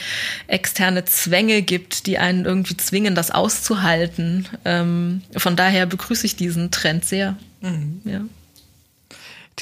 externe 0.47 1.05
Zwänge 1.05 1.61
gibt, 1.61 2.07
die 2.07 2.17
einen 2.17 2.45
irgendwie 2.45 2.77
zwingen, 2.77 3.13
das 3.13 3.29
auszuhalten. 3.29 4.47
Ähm, 4.65 5.21
von 5.35 5.55
daher 5.55 5.85
begrüße 5.85 6.25
ich 6.25 6.35
diesen 6.35 6.71
Trend 6.71 7.05
sehr. 7.05 7.37
Mhm. 7.61 8.01
Ja 8.03 8.21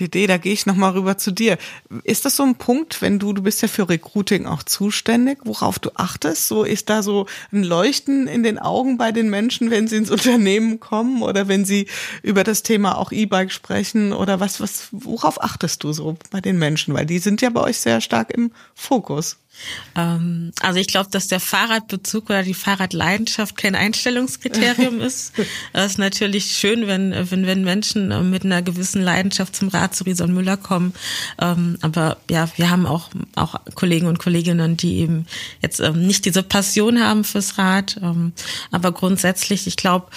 Idee, 0.03 0.27
da 0.27 0.38
gehe 0.38 0.53
ich 0.53 0.65
nochmal 0.65 0.91
rüber 0.91 1.17
zu 1.17 1.31
dir. 1.31 1.58
Ist 2.03 2.25
das 2.25 2.36
so 2.36 2.43
ein 2.43 2.55
Punkt, 2.55 3.01
wenn 3.01 3.17
du, 3.17 3.34
du 3.34 3.41
bist 3.41 3.62
ja 3.62 3.67
für 3.67 3.88
Recruiting 3.88 4.45
auch 4.45 4.63
zuständig, 4.63 5.39
worauf 5.45 5.79
du 5.79 5.91
achtest? 5.95 6.47
So 6.47 6.63
ist 6.63 6.89
da 6.89 7.01
so 7.01 7.25
ein 7.51 7.63
Leuchten 7.63 8.27
in 8.27 8.43
den 8.43 8.60
Augen 8.60 8.97
bei 8.97 9.12
den 9.12 9.29
Menschen, 9.29 9.71
wenn 9.71 9.88
sie 9.88 9.97
ins 9.97 10.12
Unternehmen 10.12 10.79
kommen 10.79 11.21
oder 11.21 11.47
wenn 11.47 11.65
sie 11.65 11.88
über 12.21 12.43
das 12.43 12.63
Thema 12.63 12.97
auch 12.97 13.12
E-Bike 13.12 13.51
sprechen 13.51 14.13
oder 14.13 14.39
was, 14.39 14.60
was, 14.60 14.89
worauf 14.91 15.41
achtest 15.41 15.84
du 15.84 15.93
so 15.93 16.17
bei 16.31 16.41
den 16.41 16.60
Menschen? 16.60 16.93
Weil 16.93 17.05
die 17.05 17.19
sind 17.19 17.41
ja 17.41 17.49
bei 17.49 17.62
euch 17.62 17.77
sehr 17.77 18.01
stark 18.01 18.31
im 18.31 18.51
Fokus. 18.73 19.38
Ähm, 19.96 20.52
also 20.62 20.80
ich 20.80 20.88
glaube, 20.88 21.10
dass 21.12 21.28
der 21.28 21.39
Fahrradbezug 21.39 22.30
oder 22.30 22.44
die 22.44 22.54
Fahrradleidenschaft 22.54 23.58
kein 23.58 23.76
Einstellungskriterium 23.76 25.02
ist. 25.02 25.34
Es 25.74 25.86
ist 25.91 25.98
natürlich 25.98 26.52
schön, 26.52 26.88
wenn, 26.88 27.13
wenn, 27.32 27.46
wenn 27.46 27.63
Menschen 27.63 28.30
mit 28.30 28.46
einer 28.46 28.62
gewissen 28.62 29.02
Leidenschaft 29.02 29.56
zum 29.56 29.70
Rad 29.70 29.96
zu 29.96 30.04
Rieson 30.04 30.34
Müller 30.34 30.58
kommen. 30.58 30.94
Ähm, 31.39 31.78
aber 31.82 32.18
ja, 32.30 32.50
wir 32.56 32.70
haben 32.70 32.86
auch, 32.86 33.10
auch 33.36 33.56
Kollegen 33.76 34.08
und 34.08 34.20
Kolleginnen, 34.20 34.78
die 34.78 34.98
eben 34.98 35.26
jetzt 35.62 35.80
ähm, 35.80 36.06
nicht 36.06 36.26
diese 36.26 36.44
Passion 36.44 37.02
haben 37.02 37.24
fürs 37.24 37.58
Rad. 37.58 38.00
aber 38.72 38.91
grundsätzlich, 38.91 39.68
ich 39.68 39.78
glaube, 39.78 40.08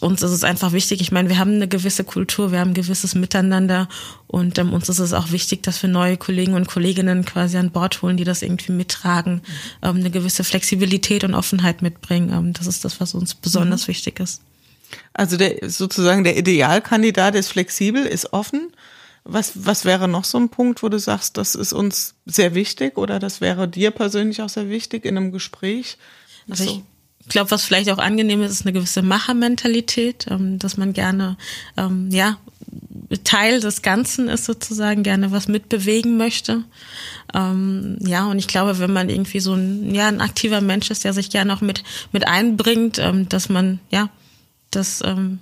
uns 0.00 0.22
ist 0.22 0.32
es 0.32 0.44
einfach 0.44 0.72
wichtig. 0.72 1.00
Ich 1.00 1.12
meine, 1.12 1.28
wir 1.28 1.38
haben 1.38 1.54
eine 1.54 1.68
gewisse 1.68 2.04
Kultur, 2.04 2.52
wir 2.52 2.60
haben 2.60 2.70
ein 2.70 2.74
gewisses 2.74 3.14
Miteinander 3.14 3.88
und 4.26 4.58
ähm, 4.58 4.72
uns 4.72 4.88
ist 4.88 4.98
es 4.98 5.12
auch 5.12 5.30
wichtig, 5.32 5.62
dass 5.62 5.82
wir 5.82 5.88
neue 5.88 6.16
Kollegen 6.16 6.54
und 6.54 6.68
Kolleginnen 6.68 7.24
quasi 7.24 7.56
an 7.56 7.70
Bord 7.70 8.02
holen, 8.02 8.16
die 8.16 8.24
das 8.24 8.42
irgendwie 8.42 8.72
mittragen, 8.72 9.40
ähm, 9.82 9.96
eine 9.96 10.10
gewisse 10.10 10.44
Flexibilität 10.44 11.24
und 11.24 11.34
Offenheit 11.34 11.82
mitbringen. 11.82 12.30
Ähm, 12.32 12.52
das 12.52 12.66
ist 12.66 12.84
das, 12.84 13.00
was 13.00 13.14
uns 13.14 13.34
besonders 13.34 13.86
mhm. 13.86 13.88
wichtig 13.88 14.20
ist. 14.20 14.42
Also 15.14 15.36
der 15.36 15.70
sozusagen 15.70 16.24
der 16.24 16.36
Idealkandidat 16.36 17.34
ist 17.34 17.48
flexibel, 17.48 18.04
ist 18.04 18.32
offen. 18.32 18.72
Was, 19.24 19.52
was 19.54 19.84
wäre 19.84 20.08
noch 20.08 20.24
so 20.24 20.38
ein 20.38 20.48
Punkt, 20.48 20.82
wo 20.82 20.88
du 20.88 20.98
sagst, 20.98 21.36
das 21.36 21.54
ist 21.54 21.72
uns 21.72 22.14
sehr 22.26 22.54
wichtig 22.54 22.96
oder 22.96 23.18
das 23.18 23.40
wäre 23.40 23.68
dir 23.68 23.90
persönlich 23.90 24.42
auch 24.42 24.48
sehr 24.48 24.68
wichtig 24.68 25.04
in 25.04 25.16
einem 25.16 25.30
Gespräch? 25.30 25.98
Also 26.48 26.64
so. 26.64 26.70
ich 26.70 26.82
glaube, 27.30 27.50
was 27.50 27.64
vielleicht 27.64 27.90
auch 27.90 27.98
angenehm 27.98 28.42
ist, 28.42 28.52
ist 28.52 28.66
eine 28.66 28.72
gewisse 28.72 29.02
Machermentalität, 29.02 30.26
ähm, 30.30 30.58
dass 30.58 30.76
man 30.76 30.92
gerne, 30.92 31.36
ähm, 31.76 32.10
ja, 32.10 32.36
Teil 33.24 33.60
des 33.60 33.82
Ganzen 33.82 34.28
ist 34.28 34.44
sozusagen, 34.44 35.02
gerne 35.02 35.32
was 35.32 35.48
mitbewegen 35.48 36.16
möchte. 36.16 36.62
Ähm, 37.34 37.98
ja, 38.00 38.26
und 38.26 38.38
ich 38.38 38.46
glaube, 38.46 38.78
wenn 38.78 38.92
man 38.92 39.08
irgendwie 39.08 39.40
so 39.40 39.54
ein, 39.54 39.94
ja, 39.94 40.06
ein 40.06 40.20
aktiver 40.20 40.60
Mensch 40.60 40.90
ist, 40.90 41.04
der 41.04 41.12
sich 41.12 41.30
gerne 41.30 41.52
auch 41.54 41.60
mit, 41.60 41.82
mit 42.12 42.28
einbringt, 42.28 42.98
ähm, 42.98 43.28
dass 43.28 43.48
man, 43.48 43.80
ja, 43.90 44.10
das, 44.70 45.02
ähm, 45.04 45.40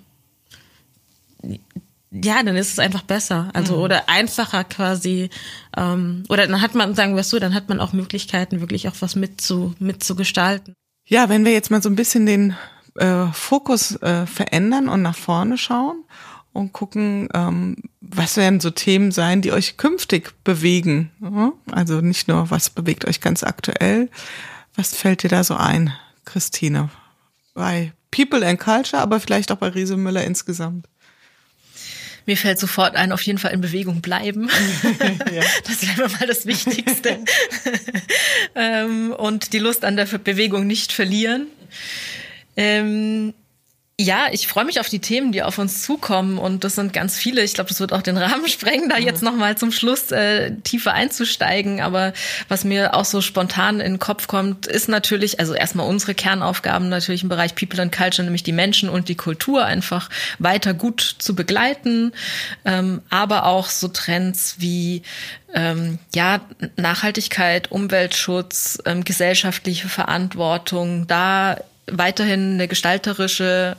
ja, 2.10 2.42
dann 2.42 2.56
ist 2.56 2.72
es 2.72 2.78
einfach 2.78 3.02
besser. 3.02 3.50
Also 3.52 3.76
mhm. 3.76 3.82
oder 3.82 4.08
einfacher 4.08 4.64
quasi. 4.64 5.28
Ähm, 5.76 6.24
oder 6.28 6.46
dann 6.46 6.62
hat 6.62 6.74
man, 6.74 6.94
sagen 6.94 7.14
wir 7.14 7.20
es 7.20 7.30
so, 7.30 7.38
dann 7.38 7.54
hat 7.54 7.68
man 7.68 7.80
auch 7.80 7.92
Möglichkeiten, 7.92 8.60
wirklich 8.60 8.88
auch 8.88 8.96
was 9.00 9.14
mit 9.14 9.40
zu, 9.40 9.74
mitzugestalten. 9.78 10.74
Ja, 11.08 11.30
wenn 11.30 11.46
wir 11.46 11.52
jetzt 11.52 11.70
mal 11.70 11.82
so 11.82 11.88
ein 11.88 11.96
bisschen 11.96 12.26
den 12.26 12.54
äh, 12.96 13.26
Fokus 13.32 13.96
äh, 14.02 14.26
verändern 14.26 14.88
und 14.88 15.00
nach 15.00 15.16
vorne 15.16 15.56
schauen 15.56 16.04
und 16.52 16.74
gucken, 16.74 17.28
ähm, 17.32 17.76
was 18.02 18.36
werden 18.36 18.60
so 18.60 18.70
Themen 18.70 19.10
sein, 19.10 19.40
die 19.40 19.52
euch 19.52 19.78
künftig 19.78 20.34
bewegen. 20.44 21.10
Also 21.70 22.02
nicht 22.02 22.28
nur, 22.28 22.50
was 22.50 22.68
bewegt 22.68 23.06
euch 23.06 23.22
ganz 23.22 23.42
aktuell. 23.42 24.10
Was 24.74 24.94
fällt 24.94 25.22
dir 25.22 25.30
da 25.30 25.44
so 25.44 25.54
ein, 25.54 25.94
Christine? 26.26 26.90
Bei 27.54 27.92
People 28.10 28.46
and 28.46 28.60
Culture, 28.60 29.00
aber 29.00 29.18
vielleicht 29.18 29.50
auch 29.50 29.56
bei 29.56 29.68
Riese 29.68 29.96
Müller 29.96 30.24
insgesamt. 30.24 30.86
Mir 32.28 32.36
fällt 32.36 32.58
sofort 32.58 32.94
ein, 32.94 33.10
auf 33.12 33.22
jeden 33.22 33.38
Fall 33.38 33.52
in 33.52 33.62
Bewegung 33.62 34.02
bleiben. 34.02 34.50
ja. 35.32 35.42
Das 35.66 35.96
wäre 35.96 36.10
mal 36.10 36.26
das 36.26 36.44
Wichtigste. 36.44 37.20
ähm, 38.54 39.14
und 39.16 39.54
die 39.54 39.58
Lust 39.58 39.82
an 39.82 39.96
der 39.96 40.04
Bewegung 40.04 40.66
nicht 40.66 40.92
verlieren. 40.92 41.46
Ähm, 42.54 43.32
ja, 44.00 44.28
ich 44.30 44.46
freue 44.46 44.64
mich 44.64 44.78
auf 44.78 44.88
die 44.88 45.00
Themen, 45.00 45.32
die 45.32 45.42
auf 45.42 45.58
uns 45.58 45.82
zukommen 45.82 46.38
und 46.38 46.62
das 46.62 46.76
sind 46.76 46.92
ganz 46.92 47.16
viele. 47.16 47.42
Ich 47.42 47.54
glaube, 47.54 47.68
das 47.68 47.80
wird 47.80 47.92
auch 47.92 48.02
den 48.02 48.16
Rahmen 48.16 48.46
sprengen, 48.48 48.88
da 48.88 48.96
jetzt 48.96 49.24
nochmal 49.24 49.58
zum 49.58 49.72
Schluss 49.72 50.12
äh, 50.12 50.52
tiefer 50.62 50.92
einzusteigen. 50.94 51.80
Aber 51.80 52.12
was 52.46 52.62
mir 52.62 52.94
auch 52.94 53.04
so 53.04 53.20
spontan 53.20 53.80
in 53.80 53.94
den 53.94 53.98
Kopf 53.98 54.28
kommt, 54.28 54.68
ist 54.68 54.88
natürlich, 54.88 55.40
also 55.40 55.52
erstmal 55.52 55.88
unsere 55.88 56.14
Kernaufgaben 56.14 56.88
natürlich 56.88 57.24
im 57.24 57.28
Bereich 57.28 57.56
People 57.56 57.82
and 57.82 57.90
Culture, 57.90 58.22
nämlich 58.22 58.44
die 58.44 58.52
Menschen 58.52 58.88
und 58.88 59.08
die 59.08 59.16
Kultur 59.16 59.64
einfach 59.64 60.10
weiter 60.38 60.74
gut 60.74 61.16
zu 61.18 61.34
begleiten, 61.34 62.12
ähm, 62.64 63.02
aber 63.10 63.46
auch 63.46 63.66
so 63.66 63.88
Trends 63.88 64.56
wie 64.58 65.02
ähm, 65.54 65.98
ja, 66.14 66.42
Nachhaltigkeit, 66.76 67.72
Umweltschutz, 67.72 68.78
ähm, 68.84 69.02
gesellschaftliche 69.02 69.88
Verantwortung, 69.88 71.08
da 71.08 71.56
weiterhin 71.90 72.54
eine 72.54 72.68
gestalterische 72.68 73.76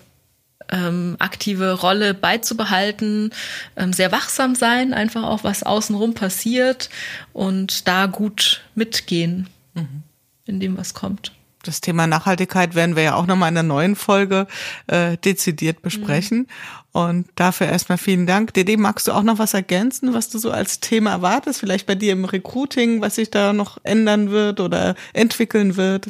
ähm, 0.72 1.16
aktive 1.20 1.74
Rolle 1.74 2.14
beizubehalten, 2.14 3.32
ähm, 3.76 3.94
sehr 3.94 4.12
wachsam 4.12 4.56
sein, 4.56 4.94
einfach 4.94 5.24
auch 5.24 5.44
was 5.44 5.64
außenrum 5.64 6.14
passiert 6.14 6.90
und 7.34 7.88
da 7.88 8.06
gut 8.06 8.62
mitgehen 8.76 9.48
mhm. 9.74 10.04
in 10.46 10.60
dem, 10.60 10.78
was 10.78 10.94
kommt. 10.94 11.34
Das 11.64 11.82
Thema 11.82 12.08
Nachhaltigkeit 12.08 12.74
werden 12.74 12.96
wir 12.96 13.04
ja 13.04 13.16
auch 13.16 13.26
nochmal 13.26 13.50
in 13.50 13.56
der 13.56 13.64
neuen 13.64 13.98
Folge 13.98 14.48
äh, 14.88 15.18
dezidiert 15.18 15.82
besprechen. 15.82 16.40
Mhm. 16.40 16.48
Und 16.92 17.28
dafür 17.36 17.68
erstmal 17.68 17.98
vielen 17.98 18.26
Dank. 18.26 18.54
Dede, 18.54 18.78
magst 18.78 19.08
du 19.08 19.12
auch 19.12 19.24
noch 19.24 19.40
was 19.40 19.54
ergänzen, 19.54 20.14
was 20.14 20.30
du 20.30 20.40
so 20.40 20.52
als 20.52 20.80
Thema 20.80 21.12
erwartest? 21.12 21.60
Vielleicht 21.60 21.86
bei 21.86 21.96
dir 21.96 22.14
im 22.14 22.26
Recruiting, 22.26 23.02
was 23.02 23.16
sich 23.16 23.30
da 23.30 23.54
noch 23.54 23.78
ändern 23.84 24.32
wird 24.32 24.60
oder 24.60 24.96
entwickeln 25.14 25.76
wird, 25.76 26.10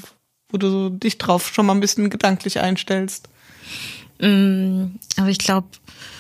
wo 0.50 0.58
du 0.58 0.70
so 0.70 0.90
dich 0.90 1.18
drauf 1.18 1.52
schon 1.54 1.66
mal 1.66 1.74
ein 1.74 1.82
bisschen 1.82 2.10
gedanklich 2.10 2.60
einstellst? 2.60 3.28
Mm, 4.20 4.96
aber 5.18 5.30
ich 5.30 5.40
glaube, 5.40 5.68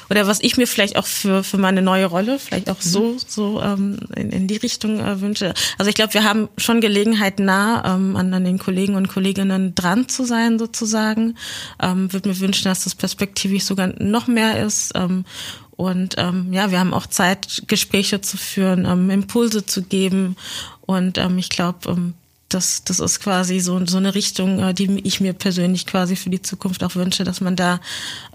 oder 0.09 0.25
was 0.25 0.39
ich 0.41 0.57
mir 0.57 0.67
vielleicht 0.67 0.97
auch 0.97 1.05
für 1.05 1.43
für 1.43 1.57
meine 1.57 1.81
neue 1.81 2.05
Rolle 2.05 2.39
vielleicht 2.39 2.69
auch 2.69 2.81
so 2.81 3.13
mhm. 3.13 3.19
so 3.27 3.61
ähm, 3.61 3.99
in, 4.15 4.31
in 4.31 4.47
die 4.47 4.57
Richtung 4.57 4.99
äh, 4.99 5.21
wünsche. 5.21 5.53
Also 5.77 5.89
ich 5.89 5.95
glaube, 5.95 6.13
wir 6.13 6.23
haben 6.23 6.49
schon 6.57 6.81
Gelegenheit 6.81 7.39
nah 7.39 7.95
ähm, 7.95 8.15
an, 8.15 8.33
an 8.33 8.45
den 8.45 8.57
Kollegen 8.57 8.95
und 8.95 9.07
Kolleginnen 9.07 9.75
dran 9.75 10.07
zu 10.09 10.23
sein 10.25 10.57
sozusagen. 10.59 11.35
Ähm, 11.81 12.11
Würde 12.11 12.29
mir 12.29 12.39
wünschen, 12.39 12.65
dass 12.65 12.85
das 12.85 12.95
perspektivisch 12.95 13.63
sogar 13.63 13.87
noch 14.01 14.27
mehr 14.27 14.65
ist. 14.65 14.93
Ähm, 14.95 15.25
und 15.71 16.15
ähm, 16.17 16.51
ja, 16.51 16.71
wir 16.71 16.79
haben 16.79 16.93
auch 16.93 17.07
Zeit, 17.07 17.63
Gespräche 17.67 18.19
zu 18.19 18.35
führen, 18.35 18.85
ähm, 18.85 19.09
Impulse 19.09 19.65
zu 19.65 19.83
geben. 19.83 20.35
Und 20.81 21.17
ähm, 21.17 21.37
ich 21.37 21.49
glaube, 21.49 21.89
ähm, 21.89 22.15
das, 22.49 22.83
das 22.83 22.99
ist 22.99 23.19
quasi 23.19 23.59
so, 23.59 23.85
so 23.85 23.97
eine 23.97 24.15
Richtung, 24.15 24.59
äh, 24.59 24.73
die 24.73 24.99
ich 25.03 25.21
mir 25.21 25.33
persönlich 25.33 25.85
quasi 25.85 26.15
für 26.15 26.29
die 26.29 26.41
Zukunft 26.41 26.83
auch 26.83 26.95
wünsche, 26.95 27.23
dass 27.23 27.41
man 27.41 27.55
da 27.55 27.79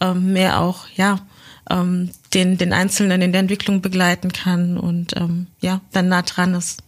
ähm, 0.01 0.33
mehr 0.33 0.61
auch, 0.61 0.87
ja, 0.97 1.21
ähm, 1.69 2.11
den, 2.33 2.57
den 2.59 2.73
Einzelnen 2.73 3.23
in 3.23 3.33
der 3.33 3.41
Entwicklung 3.41 3.83
begleiten 3.83 4.33
kann 4.33 4.77
und 4.77 5.17
ähm, 5.17 5.49
ja, 5.61 5.81
dann 5.93 6.09
nah 6.09 6.23
dran 6.23 6.55
ist. 6.55 6.84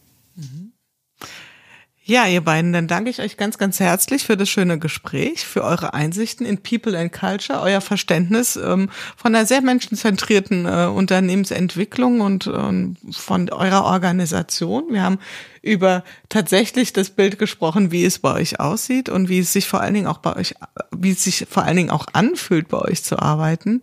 Ja, 2.08 2.24
ihr 2.28 2.40
beiden, 2.40 2.72
dann 2.72 2.86
danke 2.86 3.10
ich 3.10 3.20
euch 3.20 3.36
ganz, 3.36 3.58
ganz 3.58 3.80
herzlich 3.80 4.22
für 4.22 4.36
das 4.36 4.48
schöne 4.48 4.78
Gespräch, 4.78 5.44
für 5.44 5.64
eure 5.64 5.92
Einsichten 5.92 6.46
in 6.46 6.58
People 6.58 6.96
and 6.96 7.12
Culture, 7.12 7.60
euer 7.60 7.80
Verständnis 7.80 8.54
ähm, 8.54 8.90
von 9.16 9.34
einer 9.34 9.44
sehr 9.44 9.60
menschenzentrierten 9.60 10.66
äh, 10.66 10.86
Unternehmensentwicklung 10.86 12.20
und 12.20 12.46
ähm, 12.46 12.96
von 13.10 13.50
eurer 13.50 13.84
Organisation. 13.86 14.84
Wir 14.90 15.02
haben 15.02 15.18
über 15.62 16.04
tatsächlich 16.28 16.92
das 16.92 17.10
Bild 17.10 17.40
gesprochen, 17.40 17.90
wie 17.90 18.04
es 18.04 18.20
bei 18.20 18.34
euch 18.34 18.60
aussieht 18.60 19.08
und 19.08 19.28
wie 19.28 19.40
es 19.40 19.52
sich 19.52 19.66
vor 19.66 19.80
allen 19.80 19.94
Dingen 19.94 20.06
auch 20.06 20.18
bei 20.18 20.36
euch, 20.36 20.54
wie 20.92 21.10
es 21.10 21.24
sich 21.24 21.48
vor 21.50 21.64
allen 21.64 21.76
Dingen 21.76 21.90
auch 21.90 22.06
anfühlt, 22.12 22.68
bei 22.68 22.78
euch 22.78 23.02
zu 23.02 23.18
arbeiten. 23.18 23.80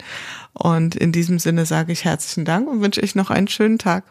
Und 0.53 0.95
in 0.95 1.11
diesem 1.11 1.39
Sinne 1.39 1.65
sage 1.65 1.91
ich 1.91 2.05
herzlichen 2.05 2.45
Dank 2.45 2.69
und 2.69 2.79
wünsche 2.79 3.03
euch 3.03 3.15
noch 3.15 3.31
einen 3.31 3.49
schönen 3.49 3.79
Tag. 3.79 4.05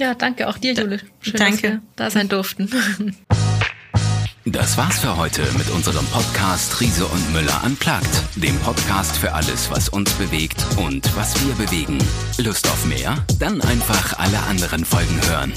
Ja, 0.00 0.14
danke 0.14 0.48
auch 0.48 0.56
dir, 0.56 0.72
Jule. 0.72 0.98
Schön, 1.20 1.34
danke. 1.36 1.52
dass 1.54 1.62
wir 1.62 1.82
da 1.96 2.10
sein 2.10 2.28
durften. 2.28 2.70
Das 4.46 4.78
war's 4.78 4.98
für 4.98 5.18
heute 5.18 5.42
mit 5.58 5.68
unserem 5.70 6.04
Podcast 6.06 6.80
Riese 6.80 7.04
und 7.04 7.32
Müller 7.34 7.60
unplugged, 7.62 8.08
dem 8.36 8.58
Podcast 8.60 9.18
für 9.18 9.34
alles, 9.34 9.70
was 9.70 9.90
uns 9.90 10.10
bewegt 10.14 10.64
und 10.78 11.14
was 11.14 11.34
wir 11.46 11.54
bewegen. 11.54 11.98
Lust 12.38 12.66
auf 12.66 12.86
mehr? 12.86 13.22
Dann 13.38 13.60
einfach 13.60 14.18
alle 14.18 14.40
anderen 14.48 14.86
Folgen 14.86 15.20
hören. 15.28 15.52